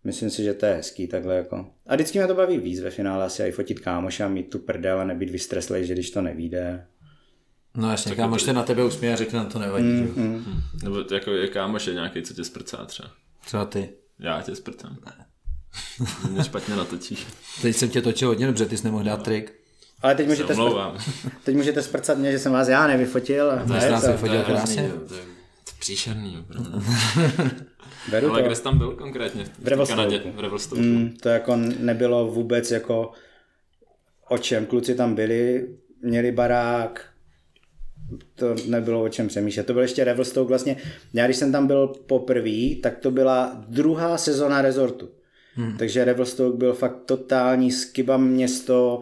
[0.03, 1.65] myslím si, že to je hezký takhle jako.
[1.87, 4.99] A vždycky mě to baví víc ve finále asi i fotit kámoša, mít tu prdel
[4.99, 6.87] a nebýt vystreslej, že když to nevíde.
[7.77, 10.53] No jasně, kámoš se na tebe usměje a řekne, to nevadí, Mm, že jo?
[10.83, 13.09] Nebo jako je kámoš je nějaký, co tě sprcá třeba.
[13.45, 13.89] Třeba ty.
[14.19, 14.97] Já tě sprcám.
[16.29, 17.27] Mě špatně natočíš.
[17.61, 19.53] Teď jsem tě točil hodně dobře, ty jsi nemohl dát trik.
[20.01, 20.99] Ale teď můžete, spr-
[21.43, 23.51] teď můžete sprcat mě, že jsem vás já nevyfotil.
[23.51, 24.75] A To ne, jsi nás to- vyfotil krásně.
[24.89, 25.21] to je to je
[25.79, 26.37] příšerný.
[26.39, 26.71] opravdu.
[28.11, 28.45] beru Ale to.
[28.47, 29.45] kde jsi tam byl konkrétně?
[29.59, 29.97] V Revelstouku.
[30.01, 30.81] Kanadě, v.
[30.81, 33.11] Mm, to jako nebylo vůbec jako
[34.29, 34.65] o čem.
[34.65, 35.67] Kluci tam byli,
[36.01, 37.05] měli barák,
[38.35, 39.67] to nebylo o čem přemýšlet.
[39.67, 40.77] To byl ještě Revelstoke vlastně.
[41.13, 45.09] Já když jsem tam byl poprvé, tak to byla druhá sezona rezortu.
[45.55, 45.77] Hmm.
[45.77, 48.99] Takže Revelstoke byl fakt totální skiba město,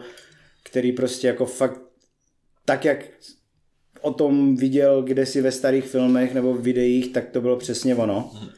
[0.62, 1.80] který prostě jako fakt
[2.64, 3.04] tak, jak
[4.00, 8.30] o tom viděl kdesi ve starých filmech nebo v videích, tak to bylo přesně ono.
[8.34, 8.48] Hmm.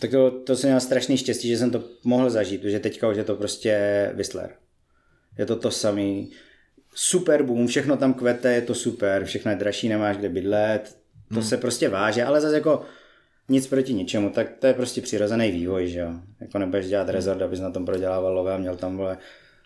[0.00, 3.16] Tak to, to jsem měl strašný štěstí, že jsem to mohl zažít, protože teďka už
[3.16, 4.54] je to prostě Whistler.
[5.38, 6.30] Je to to samý.
[6.98, 10.96] Super boom, všechno tam kvete, je to super, všechno je dražší, nemáš kde bydlet,
[11.28, 11.42] to hmm.
[11.42, 12.82] se prostě váže, ale zase jako
[13.48, 16.12] nic proti ničemu, tak to je prostě přirozený vývoj, že jo.
[16.40, 19.18] Jako nebudeš dělat rezort, abys na tom prodělával lové a měl tam vole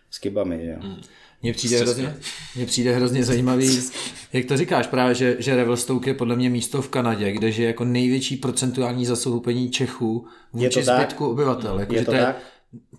[0.09, 0.77] s kybami, že jo.
[0.79, 1.01] Hmm.
[1.43, 2.15] Mně přijde, hrozně,
[2.55, 3.79] mně přijde hrozně zajímavý,
[4.33, 7.67] jak to říkáš právě, že, že Revelstoke je podle mě místo v Kanadě, kde je
[7.67, 10.97] jako největší procentuální zastoupení Čechů Je to vůči tak?
[10.97, 11.79] zbytku obyvatel.
[11.79, 12.41] Jako, Je že to to je, tak?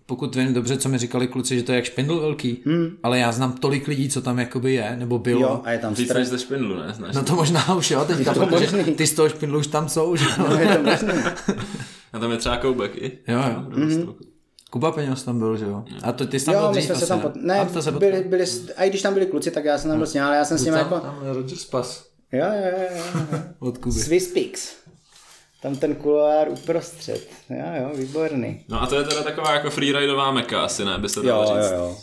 [0.06, 2.96] Pokud vím dobře, co mi říkali kluci, že to je jak špindl velký, hmm.
[3.02, 5.40] ale já znám tolik lidí, co tam jakoby je, nebo bylo.
[5.40, 6.92] Jo, a je tam Víc než ze špindlu, ne?
[6.94, 7.14] Znáš?
[7.14, 8.94] No to možná už jo, teďka, to protože možný.
[8.94, 10.56] ty z toho špindlu už tam jsou, že jo.
[10.58, 11.22] je to možný.
[12.12, 13.18] A tam je třeba koubek i.
[13.28, 13.62] Jo, jo.
[13.68, 14.14] Mm-hmm.
[14.70, 15.84] Kuba Peněz tam byl, že jo.
[16.02, 17.32] A to ty jsi tam byl Jo, my dřív jsme se tam pot...
[17.36, 18.28] Ne, A to se byli, potkali.
[18.28, 18.44] byli,
[18.76, 20.44] a i když tam byli kluci, tak já jsem tam byl s ním, ale já
[20.44, 21.00] jsem s nimi tam, jako...
[21.06, 23.38] tam je Roger Spas Jo, jo, jo, jo, jo.
[23.58, 24.00] od Kuby.
[24.00, 24.76] Swiss Peaks.
[25.62, 27.28] Tam ten kuloár uprostřed.
[27.50, 28.64] Jo, jo, výborný.
[28.68, 30.98] No a to je teda taková jako freeridová meka asi, ne?
[30.98, 31.70] By se dalo Jo, říct.
[31.72, 31.96] jo, jo.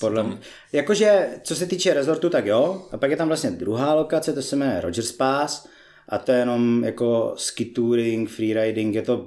[0.00, 0.38] Podle mě.
[0.72, 2.82] Jakože, co se týče rezortu, tak jo.
[2.92, 5.66] A pak je tam vlastně druhá lokace, to se jmenuje Rogers Pass.
[6.08, 9.26] A to je jenom jako ski touring, freeriding, je to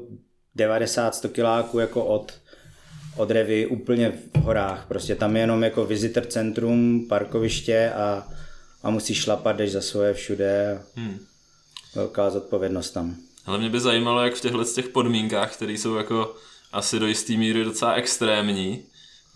[0.58, 2.34] 90-100 kiláků jako od,
[3.18, 4.86] od Revy úplně v horách.
[4.88, 8.28] Prostě tam je jenom jako visitor centrum, parkoviště a,
[8.84, 10.80] a musíš šlapat, jdeš za svoje všude.
[10.96, 11.20] Hmm.
[11.96, 13.16] Velká zodpovědnost tam.
[13.50, 16.36] Ale mě by zajímalo, jak v těchto těch podmínkách, které jsou jako
[16.72, 18.84] asi do jisté míry docela extrémní,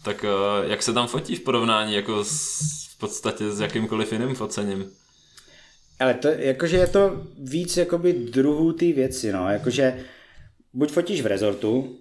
[0.06, 2.60] tak eh, jak se tam fotí v porovnání jako s,
[2.90, 4.92] v podstatě s jakýmkoliv jiným focením?
[6.00, 10.06] Ale to, jakože je to víc jakoby druhů té věci, no, jakože
[10.74, 12.00] buď fotíš v rezortu,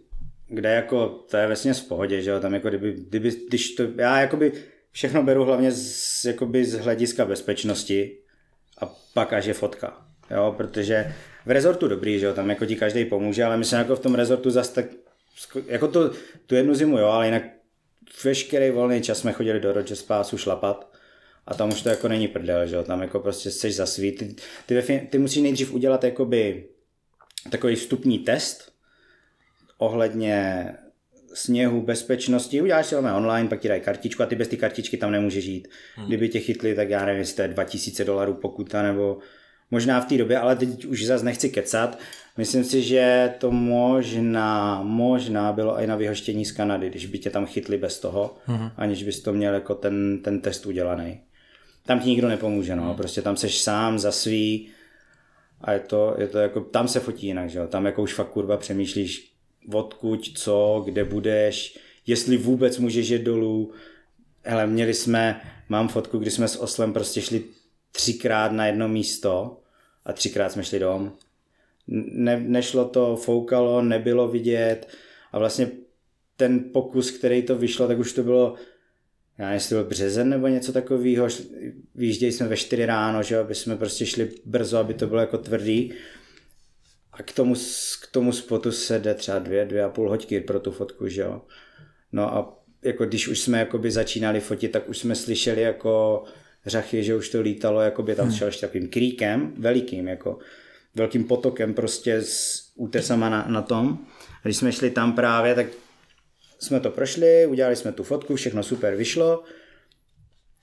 [0.49, 3.83] kde jako, to je vlastně v pohodě, že jo, tam jako kdyby, kdyby když to,
[3.97, 4.53] já jakoby
[4.91, 8.19] všechno beru hlavně z, jakoby z hlediska bezpečnosti
[8.79, 11.15] a pak až je fotka, jo, protože
[11.47, 14.15] v rezortu dobrý, že jo, tam jako ti každý pomůže, ale myslím jako v tom
[14.15, 14.85] rezortu zas tak,
[15.67, 16.11] jako to,
[16.47, 17.43] tu jednu zimu, jo, ale jinak
[18.25, 20.93] veškerý volný čas jsme chodili do Rogers Passu šlapat
[21.47, 24.13] a tam už to jako není prdel, že jo, tam jako prostě jsi za svý.
[24.13, 24.35] Ty,
[24.67, 26.69] ty, fin- ty musíš nejdřív udělat jakoby
[27.51, 28.73] takový vstupní test
[29.79, 30.67] ohledně
[31.35, 34.97] sněhu, bezpečnosti, uděláš si to online, pak ti dají kartičku a ty bez ty kartičky
[34.97, 35.69] tam nemůžeš jít.
[35.95, 36.07] Hmm.
[36.07, 39.19] Kdyby tě chytli, tak já nevím, jestli to je 2000 dolarů pokuta, nebo
[39.73, 41.99] možná v té době, ale teď už zase nechci kecat.
[42.37, 47.31] Myslím si, že to možná, možná bylo i na vyhoštění z Kanady, když by tě
[47.31, 48.71] tam chytli bez toho, hmm.
[48.77, 51.21] aniž bys to měl jako ten, ten test udělaný.
[51.87, 54.69] Tam ti nikdo nepomůže, no, prostě tam seš sám za svý
[55.61, 58.15] a je to, je to jako, tam se fotí jinak, že jo, tam jako už
[58.15, 59.33] fakt kurva přemýšlíš,
[59.73, 63.73] odkud, co, kde budeš, jestli vůbec můžeš jít dolů.
[64.43, 67.45] Hele, měli jsme, mám fotku, kdy jsme s Oslem prostě šli
[67.93, 69.62] třikrát na jedno místo
[70.05, 71.13] a třikrát jsme šli dom.
[71.87, 74.89] Ne, nešlo to, foukalo, nebylo vidět
[75.33, 75.71] a vlastně
[76.37, 78.55] ten pokus, který to vyšlo, tak už to bylo,
[79.39, 81.29] já nevím, jestli byl březen nebo něco takového,
[81.95, 85.39] vyjížděli jsme ve 4 ráno, že aby jsme prostě šli brzo, aby to bylo jako
[85.39, 85.93] tvrdý
[87.13, 87.55] a k tomu,
[88.03, 91.23] k tomu spotu se jde třeba dvě, dvě a půl hoďky pro tu fotku, že
[91.23, 91.43] jo.
[92.13, 96.25] No a jako když už jsme jakoby začínali fotit, tak už jsme slyšeli jako
[96.67, 98.47] řachy, že už to lítalo, jako by tam hmm.
[98.47, 100.39] ještě takovým kríkem, velikým, jako
[100.95, 103.99] velkým potokem prostě s útesama na, na tom.
[104.21, 105.67] A když jsme šli tam právě, tak
[106.59, 109.43] jsme to prošli, udělali jsme tu fotku, všechno super vyšlo.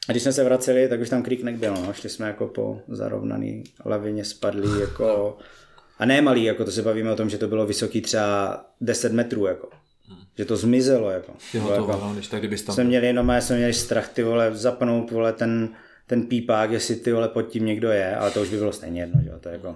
[0.10, 1.94] A když jsme se vraceli, tak už tam krík nebyl, no.
[1.94, 5.38] Šli jsme jako po zarovnaný lavině, spadlý jako...
[6.00, 9.14] A ne malý, jako to se bavíme o tom, že to bylo vysoký třeba 10
[9.14, 9.70] metrů, jako.
[10.38, 11.34] Že to zmizelo, jako.
[11.54, 12.76] Jo, to jako, no, když tak, kdybys tam...
[12.76, 15.70] Jsme měli jenom, jsme měli strach, ty vole, zapnout, vole, ten,
[16.10, 19.02] ten pípák, jestli ty vole pod tím někdo je, ale to už by bylo stejně
[19.02, 19.76] jedno, že jo, to je jako...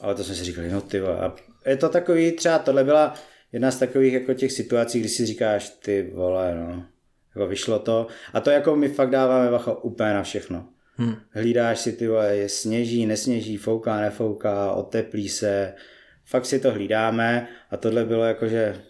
[0.00, 1.20] Ale to jsme si říkali, no ty vole.
[1.20, 1.34] A
[1.66, 3.14] je to takový, třeba tohle byla
[3.52, 6.86] jedna z takových jako těch situací, kdy si říkáš, ty vole, no,
[7.34, 8.06] jako vyšlo to.
[8.32, 10.68] A to jako my fakt dáváme bacha úplně na všechno.
[10.94, 11.14] Hmm.
[11.30, 15.74] Hlídáš si ty vole, je sněží, nesněží, fouká, nefouká, oteplí se.
[16.24, 18.82] Fakt si to hlídáme a tohle bylo jako, že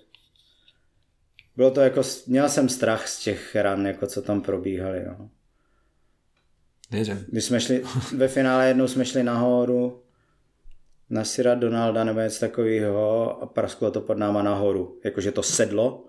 [1.56, 5.30] bylo to jako, měl jsem strach z těch ran, jako co tam probíhaly, no.
[6.92, 7.24] Věřím.
[7.28, 7.82] Když jsme šli,
[8.16, 10.02] ve finále jednou jsme šli nahoru,
[11.10, 15.00] na Syra Donalda nebo něco takového a prasklo to pod náma nahoru.
[15.04, 16.06] Jakože to sedlo.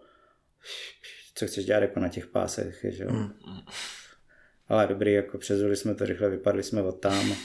[1.35, 3.09] Co chceš dělat jako na těch pásech, že jo?
[3.11, 3.29] Mm.
[4.67, 7.35] Ale dobrý, jako přezuli jsme to rychle, vypadli jsme od tam.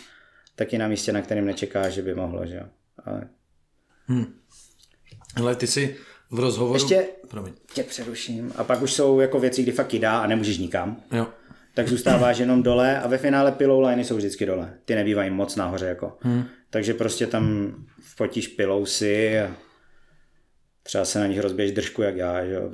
[0.54, 2.66] Taky na místě, na kterém nečeká, že by mohlo, že jo?
[3.04, 3.28] Ale...
[4.06, 4.34] Hmm.
[5.36, 5.96] Ale ty si
[6.30, 6.74] v rozhovoru...
[6.74, 7.54] Ještě Promiň.
[7.74, 8.52] tě přeruším.
[8.56, 11.02] A pak už jsou jako věci, kdy fakt dá a nemůžeš nikam.
[11.12, 11.26] Jo.
[11.78, 14.74] Tak zůstáváš jenom dole a ve finále pillow liney jsou vždycky dole.
[14.84, 16.16] Ty nebývají moc nahoře jako.
[16.20, 16.44] Hmm.
[16.70, 17.74] Takže prostě tam
[18.16, 19.56] fotíš pilousy a
[20.82, 22.70] třeba se na nich rozběž držku, jak já, že jo,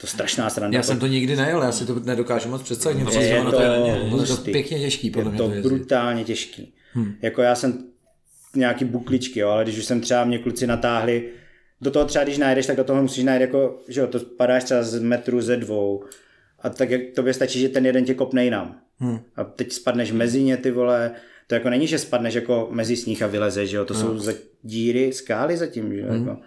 [0.00, 0.78] to strašná sranda.
[0.78, 3.14] Já jsem to nikdy nejel, já si to nedokážu moc představit.
[3.14, 6.74] Je, je, to, to, to pěkně těžký, podle je to to brutálně těžký.
[6.92, 7.14] Hmm.
[7.22, 7.84] Jako já jsem
[8.54, 11.30] nějaký bukličky, jo, ale když už jsem třeba mě kluci natáhli,
[11.80, 14.64] do toho třeba když najdeš, tak do toho musíš najít jako, že jo, to padáš
[14.64, 16.04] třeba z metru ze dvou
[16.66, 18.80] a tak jak tobě stačí, že ten jeden tě kopne jinam.
[18.98, 19.18] Hmm.
[19.36, 21.10] A teď spadneš mezi ně, ty vole,
[21.46, 24.02] to jako není, že spadneš jako mezi sníh a vylezeš, že jo, to hmm.
[24.02, 26.28] jsou za díry, skály zatím, že jo, hmm.
[26.28, 26.40] jako.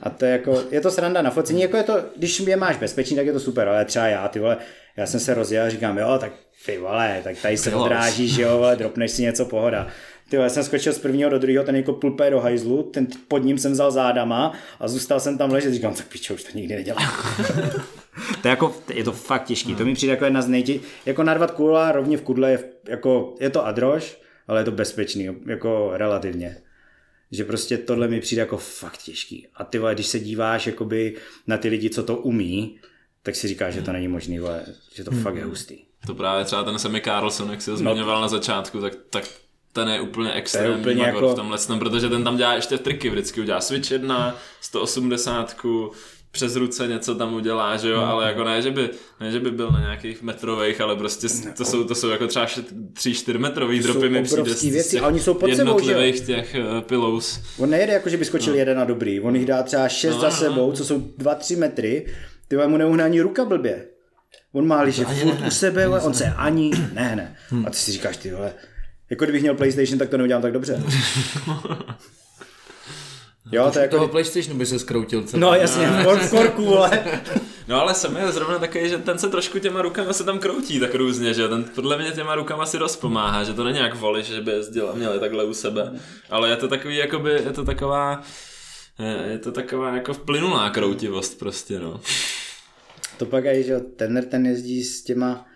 [0.00, 2.76] A to je jako, je to sranda na focení, jako je to, když je máš
[2.76, 4.56] bezpečný, tak je to super, ale třeba já, ty vole,
[4.96, 6.32] já jsem se rozjel, říkám, jo, tak
[6.66, 9.86] ty vole, tak tady se odrážíš, jo, vole, dropneš si něco, pohoda.
[10.28, 13.38] Ty já jsem skočil z prvního do druhého, ten jako pulpé do hajzlu, ten pod
[13.38, 16.74] ním jsem vzal zádama a zůstal jsem tam ležet, říkám, tak pičo, už to nikdy
[16.74, 17.12] nedělám.
[18.42, 21.22] to je jako, je to fakt těžký, to mi přijde jako jedna z nejtě, jako
[21.22, 25.90] narvat kůla rovně v kudle je, jako, je to adroš, ale je to bezpečný, jako
[25.92, 26.56] relativně.
[27.30, 29.48] Že prostě tohle mi přijde jako fakt těžký.
[29.54, 32.80] A ty vole, když se díváš jakoby na ty lidi, co to umí,
[33.22, 35.22] tak si říkáš, že to není možný, vole, že to hmm.
[35.22, 35.78] fakt je hustý.
[36.06, 38.22] To právě třeba ten Sammy Carlson, jak si ho zmiňoval no.
[38.22, 39.24] na začátku, tak, tak
[39.72, 41.32] ten je úplně extrémní je úplně jako...
[41.32, 45.56] v tomhle tom, protože ten tam dělá ještě triky, vždycky udělá switch 1, 180,
[46.32, 48.06] přes ruce něco tam udělá, že jo, no.
[48.06, 51.64] ale jako ne, že by, ne, že by byl na nějakých metrových, ale prostě to
[51.64, 55.34] jsou, to jsou jako třeba 3-4 metrový dropy mi přijde z, věci, a oni jsou
[55.34, 57.40] pod jednotlivých sebou, těch uh, pillows.
[57.58, 58.58] On nejede jako, že by skočil no.
[58.58, 60.76] jeden na dobrý, on jich dá třeba 6 no, za no, sebou, no.
[60.76, 62.06] co jsou 2-3 metry,
[62.48, 63.86] ty mu neuhne ani ruka blbě.
[64.52, 67.36] On má liže furt ne, u sebe, ne, on se ani nehne.
[67.48, 67.66] Hmm.
[67.66, 68.54] A ty si říkáš, ty vole,
[69.10, 70.82] jako kdybych měl PlayStation, tak to neudělám tak dobře.
[73.52, 73.96] Jo, to je jako...
[73.96, 75.40] Toho PlayStationu by se skroutil celý.
[75.40, 77.04] No jasně, v korku, ale...
[77.68, 80.80] No ale jsem je zrovna takový, že ten se trošku těma rukama se tam kroutí
[80.80, 83.94] tak různě, že ten podle mě těma rukama si dost pomáhá, že to není jak
[83.94, 85.92] voliš, že by jezdil a měli takhle u sebe,
[86.30, 88.22] ale je to takový, jakoby, je to taková,
[89.30, 92.00] je to taková jako plynulá kroutivost prostě, no.
[93.18, 95.46] To pak je, že ten ten jezdí s těma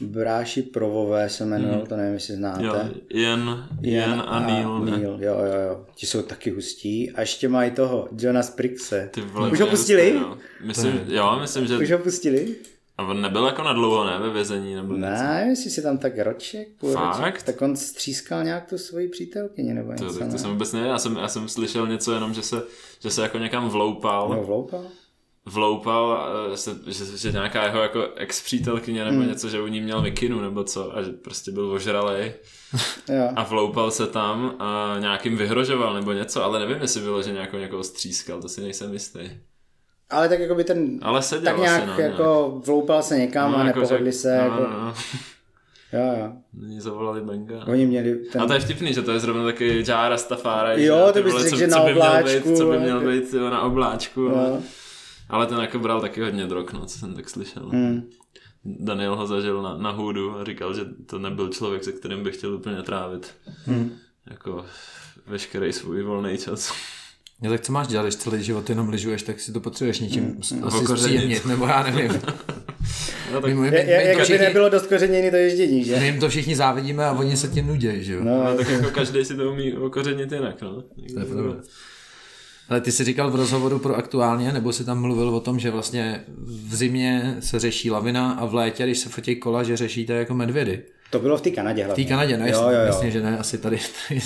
[0.00, 1.86] Bráši Provové se jmenují, mm.
[1.86, 2.64] to nevím, jestli znáte.
[2.64, 2.74] Jo,
[3.10, 4.78] Jen, Jen a, a Neil.
[4.78, 5.86] Neil, jo, jo, jo.
[5.94, 7.10] Ti jsou taky hustí.
[7.10, 9.10] A ještě mají toho, Jonas Prixe.
[9.12, 10.10] Ty vole, Už ho pustili?
[10.10, 10.38] Hustý, jo.
[10.64, 11.78] Myslím, jo, myslím, že...
[11.78, 12.54] Už ho pustili?
[12.98, 14.74] A on nebyl jako na dlouho, ne, ve vězení?
[14.74, 17.18] Nebo ne, jestli si tam tak roček, půl Fakt?
[17.18, 20.04] roček, tak on střískal nějak tu svoji přítelkyni nebo něco.
[20.04, 22.62] To, tak to jsem vůbec ne, já jsem, já jsem slyšel něco jenom, že se,
[23.00, 24.28] že se jako někam vloupal.
[24.28, 24.84] No, vloupal?
[25.48, 29.28] Vloupal, že, že, že nějaká jeho jako ex-přítelkyně nebo hmm.
[29.28, 32.32] něco, že u ní měl mikinu nebo co a že prostě byl ožralej
[33.36, 37.56] a vloupal se tam a nějakým vyhrožoval nebo něco, ale nevím, jestli bylo, že nějakou
[37.56, 39.30] někoho střískal, to si nejsem jistý.
[40.10, 42.66] Ale tak jako by ten, ale seděl tak nějak, asi, no, jako nějak.
[42.66, 44.38] vloupal se někam no, a jako nepohodli řek, se.
[44.38, 44.60] No, jako...
[44.60, 44.94] no, no.
[45.92, 46.32] Jo, jo.
[46.62, 47.64] Oni zavolali Benga.
[47.66, 48.42] Oni měli ten...
[48.42, 50.72] A to je vtipný, že to je zrovna taky Jara Stafára.
[50.72, 52.56] Jo, to bys řekl, že na obláčku.
[52.56, 54.20] co by měl být na obláčku.
[54.20, 54.36] Jo.
[54.36, 54.62] Ale
[55.46, 57.68] ten jako bral taky hodně drog, no, co jsem tak slyšel.
[57.68, 58.10] Hmm.
[58.64, 62.32] Daniel ho zažil na, na hůdu a říkal, že to nebyl člověk, se kterým by
[62.32, 63.34] chtěl úplně trávit.
[63.66, 63.92] Hmm.
[64.30, 64.64] Jako
[65.26, 66.72] veškerý svůj volný čas.
[67.42, 70.24] No tak co máš dělat, když celý život jenom lyžuješ, tak si to potřebuješ něčím
[70.24, 70.64] hmm.
[70.64, 72.20] asi zpříjemnit, nebo já nevím.
[73.32, 75.96] No, tak, My, my, my, my, jak by všichni, nebylo dost kořenění to ježdění, že?
[75.96, 78.24] my jim to všichni závidíme a oni se tím nudí, že jo?
[78.24, 80.82] No, no, tak jako každý si to umí okořenit jinak, no.
[81.12, 81.54] To je pravda.
[82.68, 85.70] Ale ty jsi říkal v rozhovoru pro aktuálně, nebo jsi tam mluvil o tom, že
[85.70, 86.24] vlastně
[86.68, 90.34] v zimě se řeší lavina a v létě, když se fotí kola, že řešíte jako
[90.34, 90.82] medvědy.
[91.10, 92.04] to bylo v té Kanadě V hlavně.
[92.04, 92.50] té Kanadě, ne?
[92.50, 92.86] Jo, jo, jo.
[92.86, 93.78] Jasně, že ne, asi tady.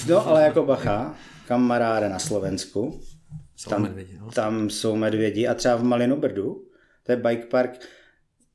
[0.08, 1.14] No, ale jako bacha,
[1.48, 3.00] kamaráde na Slovensku,
[3.56, 4.30] Jsou tam, medvědi, no.
[4.30, 6.64] tam jsou medvědi a třeba v Malinobrdu,
[7.06, 7.70] to je bike park,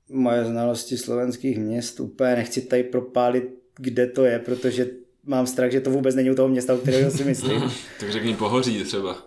[0.09, 3.43] moje znalosti slovenských měst úplně nechci tady propálit,
[3.79, 4.87] kde to je, protože
[5.25, 7.61] mám strach, že to vůbec není u toho města, o kterého si myslím.
[7.99, 9.26] Tak řekni pohoří třeba.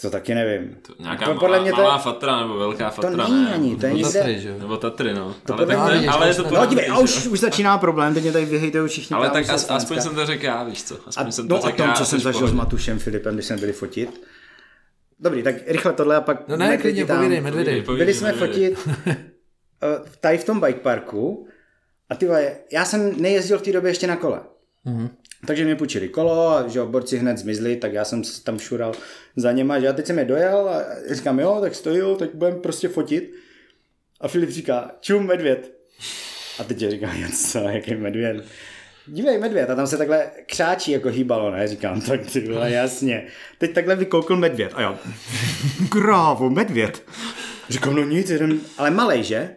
[0.00, 0.76] To taky nevím.
[0.86, 3.44] To, nějaká To malá, podle mě to je- malá fatra nebo velká To fatra, není
[3.44, 3.54] ne?
[3.54, 4.12] ani, to je No, někde...
[4.12, 4.54] Tatry, že jo?
[4.58, 5.34] Nebo Tatry, no.
[5.46, 7.78] To ale, tak to, mě- je- ale je to No dívej, a už, už začíná
[7.78, 9.16] problém, teď mě tady vyhejtujou všichni.
[9.16, 10.98] Ale tak as, aspoň jsem to řekl já, víš co.
[11.06, 12.52] Aspoň A, jsem to no a řekl tom, já, co jsem zažil s.
[12.52, 14.26] Matušem Filipem, když jsme byli fotit.
[15.20, 16.48] Dobrý, tak rychle tohle a pak...
[16.48, 17.82] No ne, klidně povídej, medvědy.
[17.82, 18.92] Povídej, Byli jsme fotit uh,
[20.20, 21.46] tady v tom bike parku
[22.10, 24.40] a ty vole, já jsem nejezdil v té době ještě na kole.
[24.84, 25.08] Mhm.
[25.46, 28.92] Takže mi půjčili kolo a že borci hned zmizli, tak já jsem se tam šural
[29.36, 32.56] za něma, že já teď jsem je dojel a říkám, jo, tak stojí, tak budeme
[32.56, 33.32] prostě fotit.
[34.20, 35.72] A Filip říká, čum, medvěd.
[36.58, 38.44] A teď je říká, "Jo, co, jaký medvěd?
[39.06, 41.68] Dívej, medvěd, a tam se takhle křáčí jako hýbalo, ne?
[41.68, 43.26] Říkám, tak ty vole, jasně.
[43.58, 44.98] Teď takhle vykoukl medvěd a jo,
[45.88, 47.02] krávo, medvěd.
[47.68, 49.50] Říkám, no nic, jeden, ale malej, že?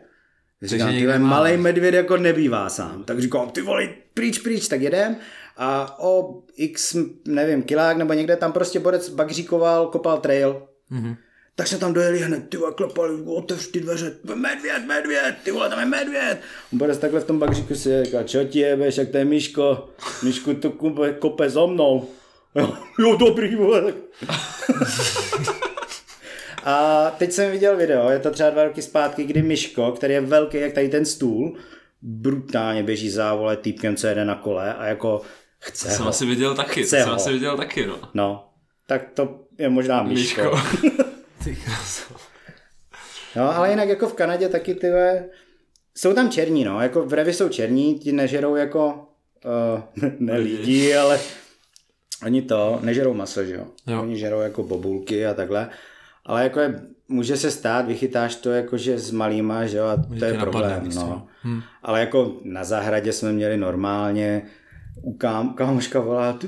[0.62, 3.04] Říkám, ty malej medvěd jako nebývá sám.
[3.04, 5.16] Tak říkám, ty vole, pryč, pryč, tak jedem.
[5.58, 6.96] A o x,
[7.28, 10.68] nevím, kilák nebo někde tam prostě borec bagříkoval, kopal trail.
[10.90, 11.16] Mhm.
[11.58, 15.70] Tak jsme tam dojeli hned, ty vole, klepali, otevř ty dveře, medvěd, medvěd, ty vole,
[15.70, 16.38] tam je medvěd.
[16.72, 19.90] Borec takhle v tom bagříku si říká, čo ti jebeš, jak to je Miško,
[20.24, 22.10] Mišku to kope, kope za mnou.
[22.56, 23.94] Jo, jo dobrý, vole.
[26.64, 30.22] A teď jsem viděl video, je to třeba dva roky zpátky, kdy Miško, který je
[30.22, 31.58] velký jak tady ten stůl,
[32.02, 35.22] brutálně běží za vole týpkem, co jede na kole a jako
[35.60, 36.10] chce To jsem ho.
[36.10, 37.16] asi viděl taky, to Chce jsem ho.
[37.16, 38.00] asi viděl taky, no.
[38.14, 38.50] No,
[38.88, 40.42] tak to je možná Miško.
[40.42, 40.60] Miško.
[41.44, 41.58] Ty.
[43.36, 45.26] No, ale jinak jako v Kanadě taky ty ve...
[45.98, 49.08] Jsou tam černí, no, jako v Revi jsou černí, ti nežerou jako,
[49.96, 51.20] uh, ne lidi, ale
[52.26, 53.66] oni to, nežerou maso, že jo?
[53.88, 54.02] Jo.
[54.02, 55.70] Oni žerou jako bobulky a takhle,
[56.26, 60.26] ale jako je, může se stát, vychytáš to jakože s malýma, že jo, a to
[60.26, 61.28] je problém, místo.
[61.46, 61.62] No.
[61.84, 64.42] Ale jako na zahradě jsme měli normálně,
[65.02, 66.40] u kam, kámoška volá,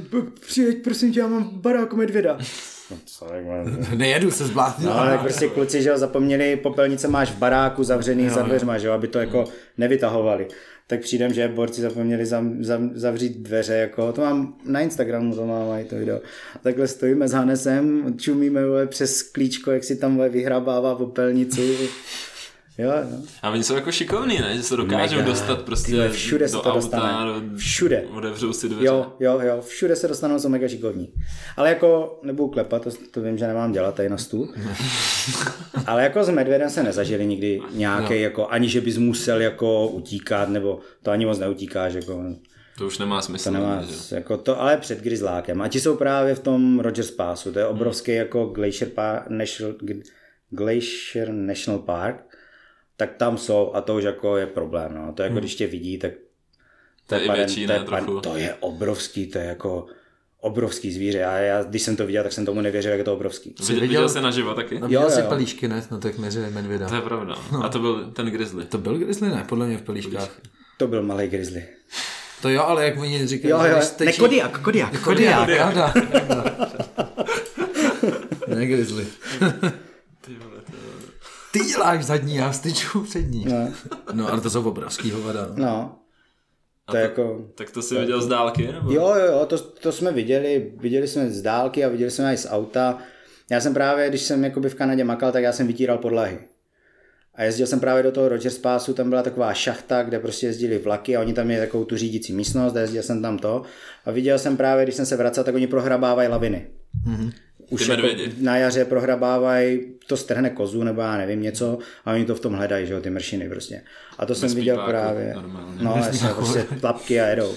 [0.41, 2.38] přijeď, prosím tě, já mám v baráku medvěda.
[2.91, 3.28] No, co,
[3.95, 4.89] Nejedu se zbláznil.
[4.89, 8.78] No, ale prostě kluci, že jo, zapomněli, popelnice máš v baráku zavřený jo, za dveřma,
[8.78, 9.45] že jo, aby to jako
[9.78, 10.48] nevytahovali.
[10.88, 15.45] Tak přijdem, že borci zapomněli zam, zam, zavřít dveře, jako, to mám na Instagramu, to
[15.45, 16.20] mám i to video.
[16.56, 21.62] A takhle stojíme s Hanesem, čumíme vole, přes klíčko, jak si tam vole, vyhrabává popelnicu.
[22.78, 23.17] Jo, no.
[23.41, 24.57] A oni jsou jako šikovní, ne?
[24.57, 25.28] Že se dokážou Mega.
[25.30, 27.39] dostat prostě Tyhle, všude se do to auta, dostane.
[27.49, 28.05] do, Všude.
[28.17, 28.86] Otevřou si dveře.
[28.86, 31.13] Jo, jo, jo, všude se dostanou, jsou mega šikovní.
[31.57, 34.53] Ale jako, nebudu klepat, to, to vím, že nemám dělat tady na stůl.
[35.88, 38.19] Ale jako s medvědem se nezažili nikdy nějaký, no.
[38.19, 42.23] jako, ani že bys musel jako utíkat, nebo to ani moc neutíkáš, jako,
[42.78, 43.43] To už nemá smysl.
[43.43, 44.15] to nemá, ne, že?
[44.15, 45.61] jako to, ale před grizzlákem.
[45.61, 49.73] A ti jsou právě v tom Rogers Passu, to je obrovský jako Glacier, Park, National,
[50.49, 52.37] Glacier National Park,
[52.98, 55.14] tak tam jsou a to už jako je problém, no.
[55.14, 56.12] To je jako, když tě vidí, tak
[57.08, 58.20] To je i Paden- větší, to, je, trochu.
[58.22, 59.86] to je obrovský, to je jako
[60.41, 61.26] obrovský zvíře.
[61.26, 63.50] A já, když jsem to viděl, tak jsem tomu nevěřil, jak je to obrovský.
[63.50, 64.80] Viděl, viděl- viděl jsi naživo taky?
[64.80, 65.26] No, viděl Jo, jsi jo.
[65.30, 65.84] pelíšky, ne?
[65.91, 66.88] No tak mezi medvěda.
[66.89, 67.36] To je pravda.
[67.64, 68.66] A to byl ten grizzly.
[68.66, 69.45] To byl grizzly, ne?
[69.50, 70.30] Podle mě v pelíškách.
[70.78, 71.64] To byl malý grizzly.
[72.41, 75.02] To jo, ale jak oni říkají, Jo, jo, když ne, stečí- Kodiak, Kodiak.
[75.04, 75.93] Kodiak, pravda.
[78.48, 79.08] ne grizzly.
[80.22, 80.57] Ty vole.
[81.52, 83.45] Ty děláš zadní, já styču přední.
[83.45, 83.74] No,
[84.14, 85.48] No, ale to jsou obrovský hovada.
[85.56, 85.66] No.
[85.66, 86.00] no.
[86.91, 87.45] To je jako...
[87.56, 88.68] Tak to jsi viděl z dálky?
[88.72, 88.91] Nebo?
[88.91, 92.38] Jo, jo, jo, to, to jsme viděli, viděli jsme z dálky a viděli jsme i
[92.38, 92.98] z auta.
[93.52, 96.39] Já jsem právě, když jsem jakoby v Kanadě makal, tak já jsem vytíral podlahy.
[97.36, 100.78] A jezdil jsem právě do toho Rogers Passu, tam byla taková šachta, kde prostě jezdili
[100.78, 103.62] vlaky a oni tam měli takovou tu řídící místnost a jezdil jsem tam to.
[104.06, 106.68] A viděl jsem právě, když jsem se vracel, tak oni prohrabávají laviny.
[107.08, 107.32] Mm-hmm.
[107.70, 108.34] Už Ty jako medvědi.
[108.41, 112.53] na jaře prohrabávají, to strhne kozu nebo já nevím něco a oni to v tom
[112.53, 113.82] hledají, že jo, ty mršiny prostě.
[114.18, 115.34] A to jsem viděl pípáku, právě.
[115.34, 115.84] normálně.
[115.84, 117.53] No, jasně, prostě tlapky a jedou.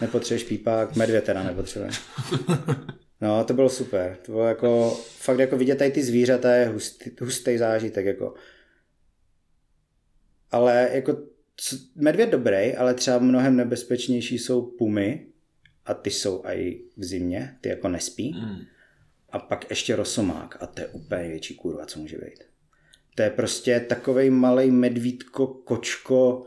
[0.00, 1.90] Nepotřebuješ pípák, medvěd teda nepotřebuje.
[3.20, 4.16] No, to bylo super.
[4.26, 8.34] To bylo jako, fakt jako vidět tady ty zvířata je hustý, hustý zážitek, jako.
[10.50, 11.16] Ale jako,
[11.94, 15.26] medvěd dobrý, ale třeba mnohem nebezpečnější jsou pumy
[15.86, 18.32] a ty jsou i v zimě, ty jako nespí.
[18.32, 18.58] Mm.
[19.32, 22.44] A pak ještě rosomák a to je úplně větší kurva, co může být.
[23.14, 26.46] To je prostě takovej malej medvídko, kočko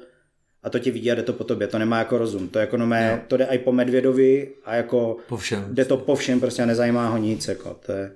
[0.63, 2.49] a to ti vidí a jde to po tobě, to nemá jako rozum.
[2.49, 5.75] To, jako no mé, to jde i po medvědovi a jako Po všem.
[5.75, 7.47] jde to po všem, prostě a nezajímá ho nic.
[7.47, 8.15] Jako, to je,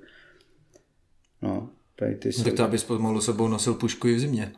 [1.41, 4.51] no, tady ty No, jsou, tak to abys pomalu sebou nosil pušku i v zimě.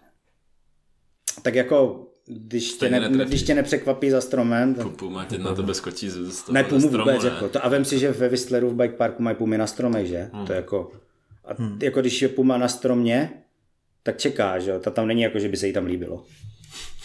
[1.42, 2.08] tak jako
[2.38, 6.32] když tě, ne, když tě nepřekvapí za stromem, tak Puma tě na tebe skočí z,
[6.32, 7.24] z toho ne, pumu stromu, vůbec.
[7.24, 7.30] ne?
[7.30, 10.08] Jako, to, a vem si, že ve Whistleru v bike parku mají pumy na stromech,
[10.08, 10.30] že?
[10.34, 10.48] Hmm.
[10.48, 10.92] To jako,
[11.46, 11.50] a
[11.82, 13.30] jako když je puma na stromě,
[14.04, 14.80] tak čeká, že jo?
[14.80, 16.26] To tam není jako, že by se jí tam líbilo.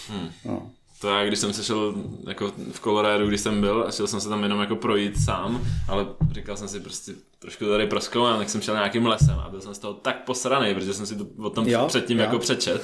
[0.08, 0.28] Hmm.
[0.44, 0.70] No.
[1.00, 1.94] To já, když jsem se šel
[2.28, 5.66] jako v Coloradu, když jsem byl a šel jsem se tam jenom jako projít sám,
[5.88, 9.60] ale říkal jsem si prostě trošku tady proskoumám, tak jsem šel nějakým lesem a byl
[9.60, 12.24] jsem z toho tak posraný, protože jsem si to o tom Jo, předtím jo.
[12.24, 12.82] jako přečet.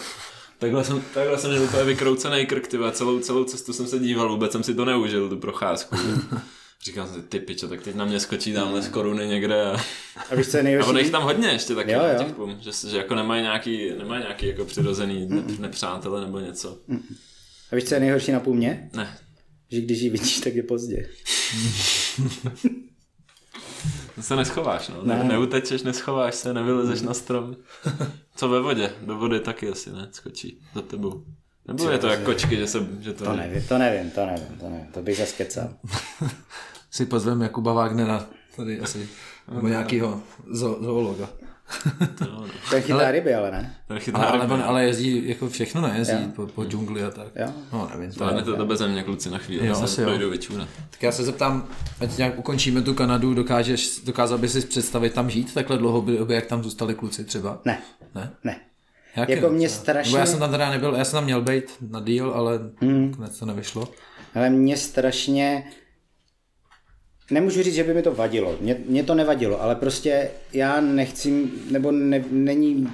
[0.62, 4.28] Takhle jsem, takhle jsem měl úplně vykroucený krk, tyhle, celou, celou cestu jsem se díval,
[4.28, 5.96] vůbec jsem si to neužil, tu procházku.
[6.84, 9.76] Říkal jsem si, ty piče, tak teď na mě skočí tamhle z koruny někde a,
[10.30, 10.90] A víš, co je a nejhorší?
[10.90, 12.24] ono jich tam hodně ještě taky, Jo, jo, jo.
[12.24, 16.78] těch pum, že, že jako nemají nějaký, nemají nějaký jako přirozený ne, nepřátele nebo něco.
[17.72, 18.90] A víš, co je nejhorší na pumě?
[18.92, 19.18] Ne,
[19.72, 21.08] Že když ji vidíš, tak je pozdě.
[24.22, 24.96] To se neschováš, no.
[25.02, 25.16] Ne.
[25.18, 25.24] Ne.
[25.24, 27.56] Neutečeš, neschováš se, nevylezeš na strom.
[28.36, 28.92] Co ve vodě?
[29.06, 30.08] Do vody taky asi, ne?
[30.10, 31.22] Skočí za tebou.
[31.68, 33.24] Nebo je to jak kočky, že, se, že to...
[33.24, 34.86] To nevím, to nevím, to nevím, to nevím.
[34.86, 35.68] To bych zase kecal.
[36.90, 39.08] Si pozvem Jakuba Wagnera, tady asi,
[39.54, 40.20] nebo nějakýho
[40.52, 41.28] zo- zoologa.
[42.18, 42.44] To, no.
[42.70, 43.74] Ten chytá ryby, ale ne?
[43.88, 44.68] Ten chytá Ale, ale, ryby, no.
[44.68, 45.94] ale jezdí jako všechno, ne?
[45.98, 46.28] Jezdí Jo.
[46.36, 47.26] po, po džungli a tak.
[47.36, 47.46] Jo.
[47.72, 48.10] No, nevím.
[48.10, 49.66] To Zvládnete to bez mě, kluci, na chvíli.
[49.66, 50.10] Jo, asi se jo.
[50.90, 51.68] Tak já se zeptám,
[52.00, 56.46] ať nějak ukončíme tu Kanadu, dokážeš, dokázal bys si představit tam žít takhle dlouho, jak
[56.46, 57.60] tam zůstali kluci třeba?
[57.64, 57.78] Ne,
[58.14, 58.30] Ne?
[58.44, 58.56] ne.
[59.16, 59.80] Jak Jako je, mě třeba?
[59.82, 62.60] strašně- Nebo já jsem tam teda nebyl, já jsem tam měl být na deal, ale
[62.80, 63.14] hmm.
[63.14, 63.88] konec to nevyšlo.
[64.34, 65.64] Ale mě strašně...
[67.32, 68.56] Nemůžu říct, že by mi to vadilo.
[68.60, 72.88] Mě, mě to nevadilo, ale prostě já nechci, nebo ne, není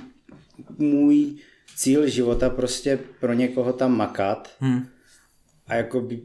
[0.78, 1.36] můj
[1.76, 4.50] cíl života prostě pro někoho tam makat.
[4.60, 4.86] Hmm.
[5.66, 6.22] A jako by,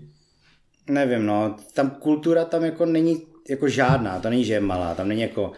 [0.90, 5.08] nevím, no, tam kultura tam jako není jako žádná, to není, že je malá, tam
[5.08, 5.52] není jako,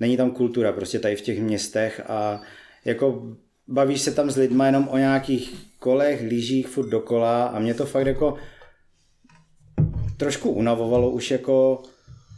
[0.00, 2.40] není tam kultura prostě tady v těch městech a
[2.84, 3.36] jako
[3.68, 7.86] bavíš se tam s lidma jenom o nějakých kolech, lyžích furt dokola a mě to
[7.86, 8.34] fakt jako
[10.18, 11.82] trošku unavovalo už jako,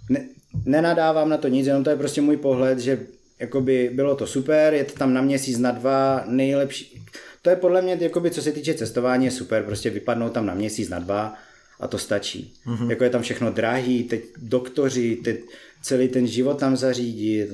[0.08, 0.28] ne,
[0.64, 3.06] nenadávám na to nic, jenom to je prostě můj pohled, že
[3.38, 7.02] jakoby bylo to super, je to tam na měsíc, na dva, nejlepší.
[7.42, 10.54] To je podle mě, jakoby, co se týče cestování, je super, prostě vypadnout tam na
[10.54, 11.34] měsíc, na dva
[11.80, 12.54] a to stačí.
[12.66, 12.90] Mm-hmm.
[12.90, 15.40] Jako je tam všechno drahý, teď doktoři, teď
[15.82, 17.50] celý ten život tam zařídit.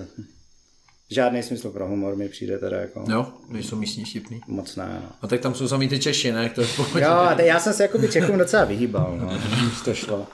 [1.10, 4.40] Žádný smysl pro humor mi přijde teda jako Jo, když jsou místní vtipný.
[4.46, 5.00] moc ne.
[5.02, 5.08] No.
[5.22, 6.50] A tak tam jsou samý ty Češi, ne?
[6.54, 6.68] To je.
[7.00, 10.26] Jo, a te- já jsem se jakoby Čechům docela vyhýbal, no, když to šlo.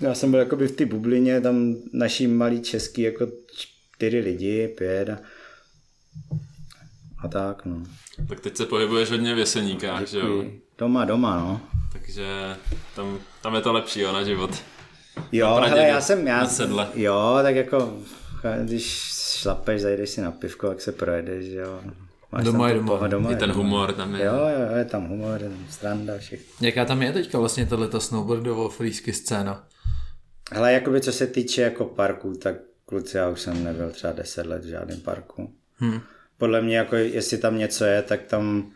[0.00, 3.26] Já jsem byl jakoby v té bublině, tam naší malý český jako
[3.56, 5.18] čtyři lidi, pět a,
[7.24, 7.82] a tak, no.
[8.28, 10.44] Tak teď se pohybuješ hodně v Jeseníkách, že jo?
[10.78, 11.60] Doma, doma, no.
[11.92, 12.26] Takže
[12.96, 14.50] tam, tam je to lepší, jo, na život.
[15.32, 16.88] Jo, hele, já jsem, já, na sedle.
[16.94, 17.98] jo, tak jako,
[18.64, 19.02] když
[19.40, 21.80] šlapeš, zajdeš si na pivko, tak se projedeš, že jo.
[22.32, 23.08] Máš Doma je doma.
[23.08, 24.24] doma I je ten humor tam je.
[24.24, 26.46] Jo, jo, je tam humor, je tam stranda, všechno.
[26.60, 29.66] Jaká tam je teďka vlastně tato snowboardovo freesky scéna?
[30.52, 32.54] Hele, jakoby co se týče jako parku, tak
[32.86, 35.52] kluci, já už jsem nebyl třeba 10 let v žádném parku.
[35.76, 36.00] Hmm.
[36.38, 38.70] Podle mě, jako jestli tam něco je, tak tam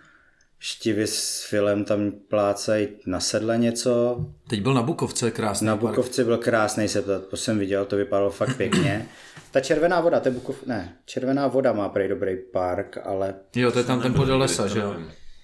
[0.67, 4.21] štivy s filem tam plácají na sedle něco.
[4.49, 5.91] Teď byl na Bukovce krásný Na park.
[5.91, 9.09] Bukovci byl krásný se to, to jsem viděl, to vypadalo fakt pěkně.
[9.51, 13.73] Ta červená voda, to je Bukov, ne, červená voda má prej dobrý park, ale Jo,
[13.73, 14.95] to je tam ten podél lesa, že jo?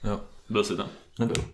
[0.05, 0.89] Jo, Byl jsi tam?
[1.19, 1.45] nebyl.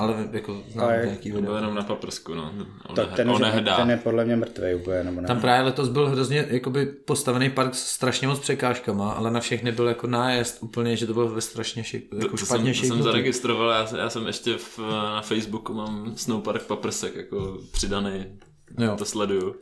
[0.00, 1.56] Ale jako znám Ale- nějaký Byl video.
[1.56, 2.52] jenom na paprsku, no.
[2.94, 3.76] to, One, ten, onehdá.
[3.76, 5.26] ten je podle mě mrtvý úplně, nebo ne.
[5.28, 9.72] Tam právě letos byl hrozně jakoby postavený park s strašně moc překážkama, ale na všechny
[9.72, 12.80] byl jako nájezd úplně, že to bylo ve strašně šik, jako to, jsem, špatně to
[12.86, 18.26] jsem zaregistroval, já, já jsem ještě v, na Facebooku mám Snowpark Paprsek jako přidaný,
[18.78, 18.96] Jo.
[18.96, 19.54] to sleduju.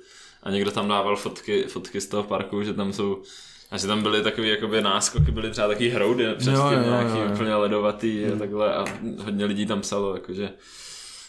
[0.42, 3.22] A někdo tam dával fotky, fotky z toho parku, že tam jsou
[3.70, 6.84] a že tam byly takový jakoby náskoky, byly třeba taky hroudy přes Jo, tím jo,
[6.84, 7.32] nějaký jo, jo.
[7.32, 8.84] úplně ledovatý a takhle a
[9.18, 10.50] hodně lidí tam psalo, jakože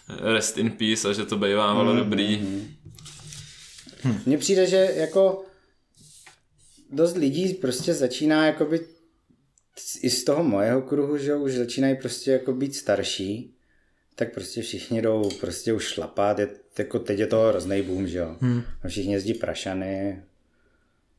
[0.10, 2.42] rest in peace a že to bývávalo dobrý.
[4.26, 5.46] Mně přijde, že jako
[6.92, 8.80] dost lidí prostě začíná jakoby
[10.02, 13.56] i z toho mojeho kruhu, že už začínají prostě jako být starší,
[14.16, 18.18] tak prostě všichni jdou prostě už šlapat, je, jako teď je to hrozný boom, že
[18.18, 18.36] jo.
[18.40, 18.64] Hmm.
[18.84, 20.24] A všichni jezdí prašany,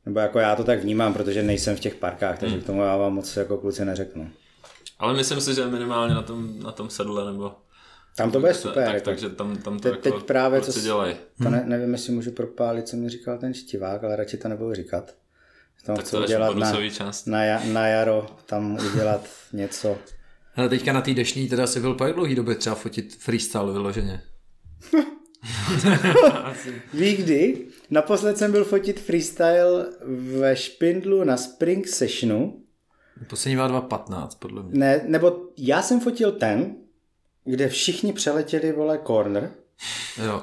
[0.06, 2.64] nebo jako já to tak vnímám, protože nejsem v těch parkách, takže Hmm.
[2.64, 4.30] k tomu já vám moc jako kluci neřeknu.
[4.98, 7.52] Ale myslím si, že minimálně na tom, na tom sedle nebo
[8.16, 8.84] Tam to bude super.
[8.84, 9.04] tak, jako.
[9.04, 11.16] takže tam, tam to Teď- jako teď právě, co dělají.
[11.42, 14.74] To ne, nevím, jestli můžu propálit, co mi říkal ten štivák, ale radši to nebudu
[14.74, 15.14] říkat.
[15.84, 17.26] Tam Tak chci to udělat na, část.
[17.26, 19.98] na, ja- na jaro, tam udělat něco.
[20.56, 23.72] Ale teďka na té dešní teda si byl po jak dlouhý době třeba fotit freestyle
[23.72, 24.22] vyloženě.
[26.94, 27.66] Ví kdy?
[27.90, 29.86] Naposled jsem byl fotit freestyle
[30.38, 32.62] ve Špindlu na Spring Sessionu.
[33.28, 34.78] Poslední byla 2.15 podle mě.
[34.78, 36.74] Ne, nebo já jsem fotil ten,
[37.44, 39.50] kde všichni přeletěli, vole, corner.
[40.24, 40.42] Jo.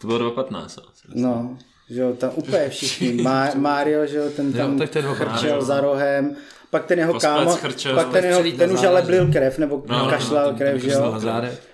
[0.00, 0.64] To bylo 2.15.
[0.64, 0.80] asi.
[1.14, 1.58] No,
[1.90, 3.12] že jo, tam úplně všichni.
[3.22, 5.28] Má, Mario, že jo, ten tam Jo, tak dvakrát.
[5.28, 5.62] chrčel Mario.
[5.64, 6.36] za rohem.
[6.72, 9.98] Pak ten jeho kámo, chrčel, pak ten, jeho, ten už ale blil krev, nebo No,
[9.98, 11.14] no, kašlal ten- krev, že jo.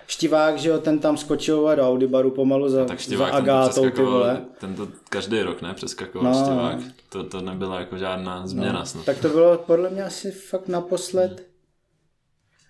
[0.06, 3.50] Štivák, že jo, ten tam skočil do Audibaru pomalu za, Tak za štěvák, ten to
[3.50, 4.40] Agátou, ty vole.
[4.60, 6.38] ten to každý rok, ne, přeskakoval No.
[6.40, 6.44] no.
[6.46, 6.78] štěvák.
[7.08, 8.86] To, to nebyla jako žádná změna no.
[8.86, 9.04] snad.
[9.04, 11.47] Tak to bylo podle mě asi fakt naposled.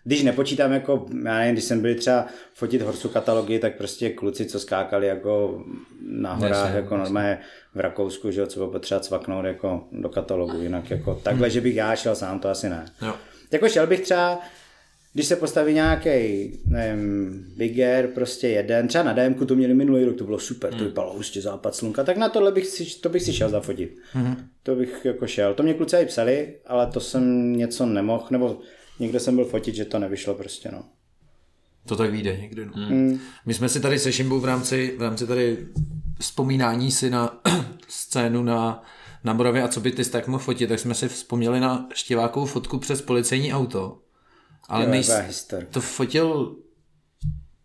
[0.08, 4.46] Když nepočítám jako, já nevím, když jsem byl třeba fotit Horsu katalogy, tak prostě kluci,
[4.46, 5.64] co skákali jako
[6.10, 7.38] na horách, Jasně, jako normálně
[7.74, 11.60] v Rakousku, že jo, co bylo potřeba cvaknout jako do katalogu, jinak jako takhle, že
[11.60, 12.84] bych já šel sám, to asi ne.
[13.02, 13.14] Jo.
[13.52, 14.40] Jako šel bych třeba,
[15.12, 16.10] když se postaví nějaký,
[16.66, 20.74] nevím, Big Air, prostě jeden, třeba na DMku to měli minulý rok, to bylo super,
[20.74, 23.96] to vypadalo hustě západ slunka, tak na tohle bych si, to bych si šel zafotit.
[24.14, 24.36] Mm-hmm.
[24.62, 25.54] To bych jako šel.
[25.54, 28.58] To mě kluci i psali, ale to jsem něco nemohl, nebo
[28.98, 30.82] někde jsem byl fotit, že to nevyšlo prostě, no.
[31.86, 32.66] To tak vyjde někdy.
[32.66, 32.72] No.
[32.74, 33.20] Hmm.
[33.46, 35.66] My jsme si tady se Šimbou v rámci, v rámci tady
[36.20, 37.40] vzpomínání si na
[37.88, 38.82] scénu na,
[39.24, 42.46] na Moravě a co by ty tak mohl fotit, tak jsme si vzpomněli na štěvákovou
[42.46, 43.98] fotku přes policejní auto.
[44.68, 45.10] Ale Jo, nejs...
[45.70, 46.56] to fotil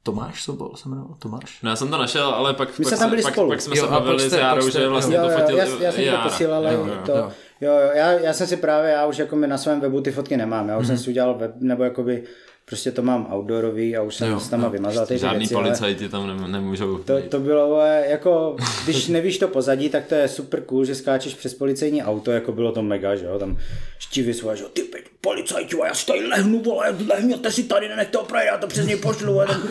[0.03, 1.59] Tomáš Sobol, se jmenoval Tomáš?
[1.63, 3.49] No já jsem to našel, ale pak, My pak, jsme tam byli pak, spolu.
[3.49, 5.91] pak jsme Jo, se bavili jste- s Járou, že vlastně Jo, to fotil já, já
[5.91, 7.01] jsem ti to posílal, ale Jo, jo.
[7.05, 7.31] to, jo,
[7.66, 10.70] jo, já, já jsem si právě, já už jako na svém webu ty fotky nemám,
[10.70, 12.24] já už jsem si udělal web, nebo jakoby
[12.66, 15.64] prostě to mám outdoorový a už jsem Jo, s tam vymazal ty Žádný věci, ale-
[15.64, 20.28] policajti tam nem- nemůžou To, to bylo, jako, když nevíš to pozadí, tak to je
[20.28, 23.57] super cool, že skáčeš přes policejní auto, jako bylo to mega, že jo, tam
[23.99, 24.84] štivy svoje, že jo, ty
[25.22, 28.68] policajti, a já si tady lehnu, vole, lehněte si tady, nenechte ho projít, já to
[28.68, 29.61] přes něj pošlu, a tam,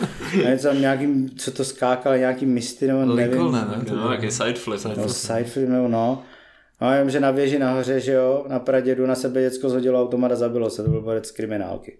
[0.53, 3.59] a tam nějaký, co to skákal, nějaký misty, nebo nevím, Lincoln, ne?
[3.77, 3.85] ne?
[3.85, 4.81] To No, bylo- jaký side flip.
[4.97, 6.23] no, side flip, nebo no,
[6.83, 10.01] a já vím, že na věži nahoře, že jo, na Pradědu na sebe děcko zhodilo
[10.01, 11.97] automat a zabilo se, to byl borec kriminálky.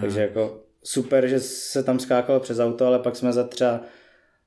[0.00, 3.80] Takže jako super, že se tam skákalo přes auto, ale pak jsme za třeba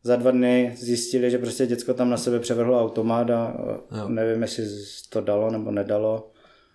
[0.03, 3.55] za dva dny zjistili, že prostě děcko tam na sebe převrhlo automat a
[3.97, 4.09] jo.
[4.09, 4.66] nevím, jestli
[5.09, 6.32] to dalo nebo nedalo.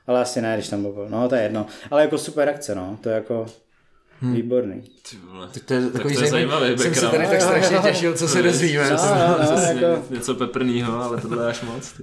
[0.06, 1.06] Ale asi ne, když tam byl.
[1.08, 1.66] No, to je jedno.
[1.90, 2.98] Ale jako super akce, no.
[3.02, 3.46] To je jako
[4.20, 4.34] hmm.
[4.34, 4.82] výborný.
[5.10, 5.48] Ty vole.
[5.54, 6.60] Tak to je takový to je zajímavý.
[6.60, 8.90] zajímavý Jsem se tady tak strašně těšil, co se dozvíme.
[8.90, 11.92] No, no, no, jako, Něco peprnýho, ale tohle je až moc.
[11.92, 12.02] ty.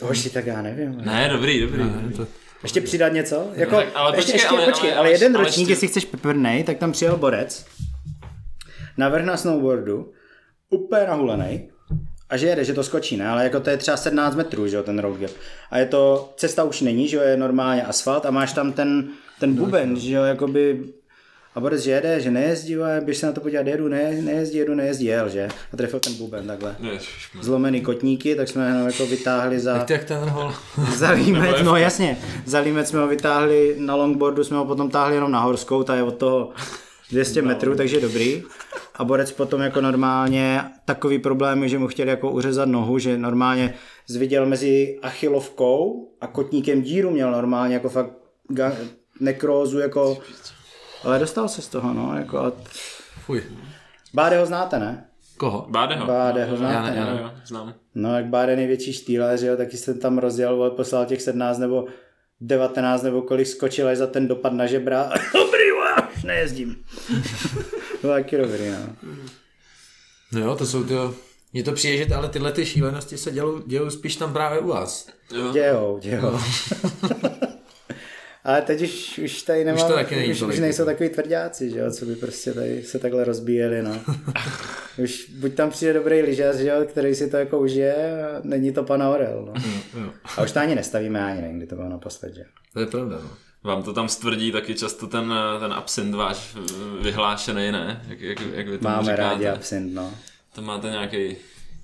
[0.00, 1.02] hoši, tak já nevím.
[1.04, 1.82] Ne, dobrý, dobrý.
[2.16, 2.26] To,
[2.62, 3.46] Ještě přidat něco?
[3.54, 5.88] Jako, tak, ale ještě, počkej, ještě, ale- počkej, ale- ale, jeden ale ročník, ještě- jestli
[5.88, 7.66] chceš peprnej, tak tam přijel borec,
[8.96, 10.12] navrh na snowboardu,
[10.70, 11.68] úplně nahulený,
[12.28, 13.28] a že jede, že to skočí, ne?
[13.28, 15.30] Ale jako to je třeba 17 metrů, že jo, ten road gap.
[15.70, 19.08] A je to, cesta už není, že jo, je normálně asfalt a máš tam ten,
[19.40, 20.84] ten buben, že jo, jakoby
[21.56, 24.58] a borec, že jede, že nejezdí, ale běž se na to podívat, jedu, ne, nejezdí,
[24.58, 25.48] jedu, nejezdí, jel, že?
[25.72, 26.76] A trefil ten buben takhle.
[27.40, 29.86] Zlomený kotníky, tak jsme ho jako vytáhli za...
[29.90, 30.52] jak ten hol?
[30.96, 32.18] Za límec, no jasně.
[32.46, 35.94] Za límec jsme ho vytáhli na longboardu, jsme ho potom táhli jenom na horskou, ta
[35.94, 36.50] je od toho
[37.10, 38.42] 200 metrů, takže dobrý.
[38.94, 43.74] A borec potom jako normálně takový problémy, že mu chtěli jako uřezat nohu, že normálně
[44.06, 48.10] zviděl mezi achilovkou a kotníkem díru měl normálně jako fakt
[49.20, 50.18] nekrózu jako...
[51.04, 52.52] Ale dostal se z toho, no, jako a...
[53.24, 53.42] Fuj.
[54.14, 55.04] Báde ho znáte, ne?
[55.36, 55.66] Koho?
[55.70, 56.06] Bádeho.
[56.06, 57.10] Báde ho Jo, znáte, jo, ne?
[57.10, 57.74] jo, jo, znám.
[57.94, 61.58] No, jak Báde největší štýler, že jo, taky jsem tam rozjel, vole, poslal těch 17
[61.58, 61.86] nebo
[62.40, 65.02] 19 nebo kolik skočil až za ten dopad na žebra.
[65.34, 66.76] Dobrý, vole, už nejezdím.
[67.92, 68.96] to bylo taky dobrý, no.
[70.32, 70.94] No jo, to jsou ty...
[71.52, 74.68] Mně to přijde, že ale tyhle ty šílenosti se dělou, dělou spíš tam právě u
[74.68, 75.08] vás.
[75.34, 75.52] Jo.
[75.52, 76.38] Dějou, dějou.
[78.46, 80.90] Ale teď už, už tady nemám, to taky není už, už nejsou jako.
[80.92, 84.00] takový tvrdáci, že jo, co by prostě tady se takhle rozbíjeli, no.
[84.98, 88.72] už buď tam přijde dobrý lyžař, že jo, který si to jako užije, a není
[88.72, 89.62] to pan Orel, no.
[90.00, 90.10] Jo.
[90.36, 92.44] A už to ani nestavíme, ani nevím, kdy to bylo naposled, že?
[92.72, 93.30] To je pravda, no.
[93.64, 96.56] Vám to tam stvrdí taky často ten, ten absint váš
[97.00, 98.02] vyhlášený, ne?
[98.08, 99.22] Jak, jak, jak vy tomu Máme říkáte?
[99.22, 100.14] rádi absint, no.
[100.54, 101.36] To máte nějaký,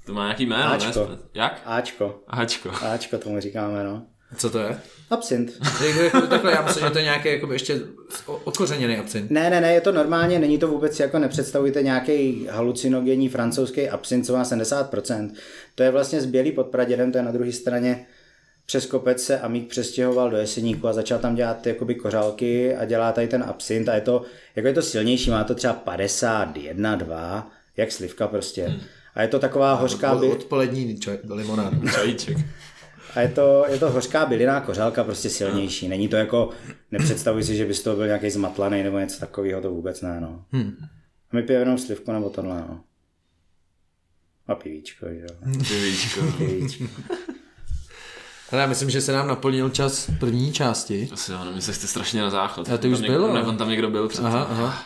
[0.06, 1.08] to má nějaký jméno, Áčko.
[1.10, 1.18] ne?
[1.34, 1.62] Jak?
[1.64, 2.20] Ačko.
[2.28, 2.70] Ačko.
[2.70, 4.06] Ačko tomu říkáme, no.
[4.36, 4.78] Co to je?
[5.10, 5.52] Absint.
[5.86, 7.80] Jako, jako, takhle, já myslím, že to je nějaký jako ještě
[8.26, 9.30] okořeněný absint.
[9.30, 14.26] Ne, ne, ne, je to normálně, není to vůbec jako nepředstavujte nějaký halucinogenní francouzský absint,
[14.26, 15.30] co má 70%.
[15.74, 18.06] To je vlastně z Bělý pod Pradědem, to je na druhé straně
[18.66, 23.12] přes kopec se Amík přestěhoval do Jeseníku a začal tam dělat jakoby kořálky a dělá
[23.12, 24.22] tady ten absint a je to,
[24.56, 28.80] jako je to silnější, má to třeba 51, 2, jak slivka prostě.
[29.14, 31.76] A je to taková hořká, by, Odpolední čaj, limonáda.
[31.94, 32.36] Čajíček.
[33.14, 35.88] A je to, je to hořká byliná kořálka, prostě silnější.
[35.88, 36.50] Není to jako,
[36.90, 40.44] nepředstavuji si, že bys to byl nějaký zmatlaný nebo něco takového, to vůbec ne, no.
[40.52, 40.76] Hmm.
[41.30, 42.80] A my pijeme jenom slivku nebo tohle, no.
[44.46, 45.26] A pivíčko, jo.
[45.68, 46.20] Pivíčko.
[46.38, 46.84] Pivíčko.
[48.52, 51.08] Ale já myslím, že se nám naplnil čas první části.
[51.12, 52.70] Asi jo, no, my se chce strašně na záchod.
[52.70, 54.26] A ty už byl, Někdo, ne, on tam někdo byl předtím.
[54.26, 54.82] Aha, aha.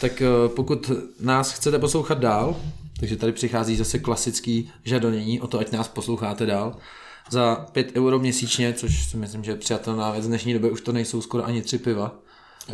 [0.00, 2.56] Tak eh, pokud nás chcete poslouchat dál,
[3.00, 6.76] takže tady přichází zase klasický žadonění o to, ať nás posloucháte dál.
[7.30, 10.24] Za 5 euro měsíčně, což si myslím, že je přijatelná věc.
[10.24, 12.18] V dnešní době už to nejsou skoro ani tři piva.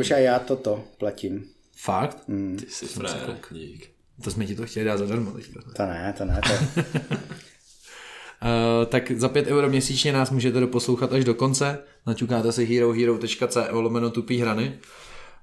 [0.01, 1.45] Už a já toto platím.
[1.77, 2.25] Fakt?
[2.59, 3.91] Ty jsi frajer, dík.
[4.25, 5.61] To jsme ti to chtěli dát zadarmo teďka.
[5.77, 6.83] To ne, to ne, to
[8.43, 11.79] Uh, tak za 5 euro měsíčně nás můžete doposlouchat až do konce.
[12.07, 14.79] Naťukáte si herohero.co lomeno tupý hrany.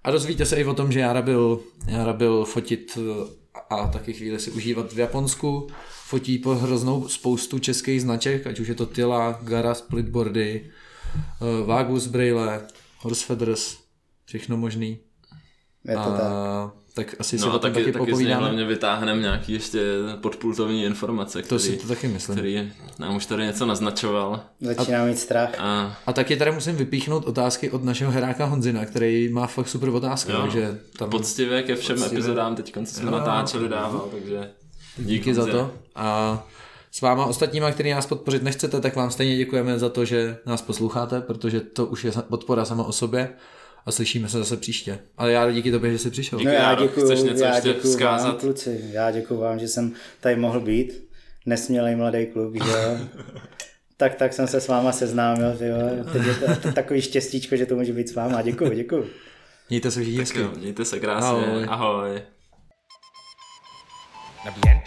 [0.04, 3.28] A dozvíte se i o tom, že Jara byl, Jara byl fotit eh,
[3.70, 5.68] a taky chvíli si užívat v Japonsku.
[6.08, 10.72] Fotí po hroznou spoustu českých značek, ať už je to Tila, Gara, Splitboardy,
[11.62, 12.62] uh, Vagus Braille,
[13.00, 13.78] Horse Feathers,
[14.26, 15.00] všechno možný.
[15.86, 16.22] je to tak.
[16.22, 18.42] A, tak asi si No o a taky, taky, taky z něj popovídáme.
[18.42, 19.80] hlavně vytáhneme nějaký ještě
[20.22, 22.38] podpultovní informace, To který, si to taky myslím.
[22.38, 24.40] který nám už tady něco naznačoval.
[24.62, 25.50] Začíná mít strach.
[25.60, 29.90] A A taky tady musím vypíchnout otázky od našeho heráka Honzina, který má fakt super
[29.90, 30.42] otázky, Jo.
[30.42, 32.18] takže tam poctivě ke všem Poctivě.
[32.20, 33.12] epizodám teď, co jsme Jo.
[33.12, 34.50] natáčeli dával, takže
[34.98, 35.74] díky za to.
[35.96, 36.48] A
[36.92, 40.62] s váma ostatníma, který nás podpořit nechcete, tak vám stejně děkujeme za to, že nás
[40.62, 43.30] posloucháte, protože to už je podpora sama o sobě
[43.86, 45.00] a slyšíme se zase příště.
[45.18, 46.40] Ale já díky tobě, že jsi přišel.
[46.40, 46.48] Díky.
[46.48, 48.90] No já Járo, děkuju, chceš něco já ještě děkuju vám, kluci.
[48.92, 51.06] Já děkuju vám, že jsem tady mohl být.
[51.46, 52.98] Nesmělej mladý kluk, že jo.
[53.98, 55.78] tak, tak jsem se s váma seznámil, že jo.
[56.14, 58.42] Teď je to, to takový štěstíčko, že to může být s váma.
[58.42, 59.06] Děkuju, děkuju.
[59.70, 61.30] Mějte se všichni mějte se krásně.
[61.30, 61.66] Ahoj.
[61.68, 62.22] Ahoj.
[64.46, 64.80] Na bien.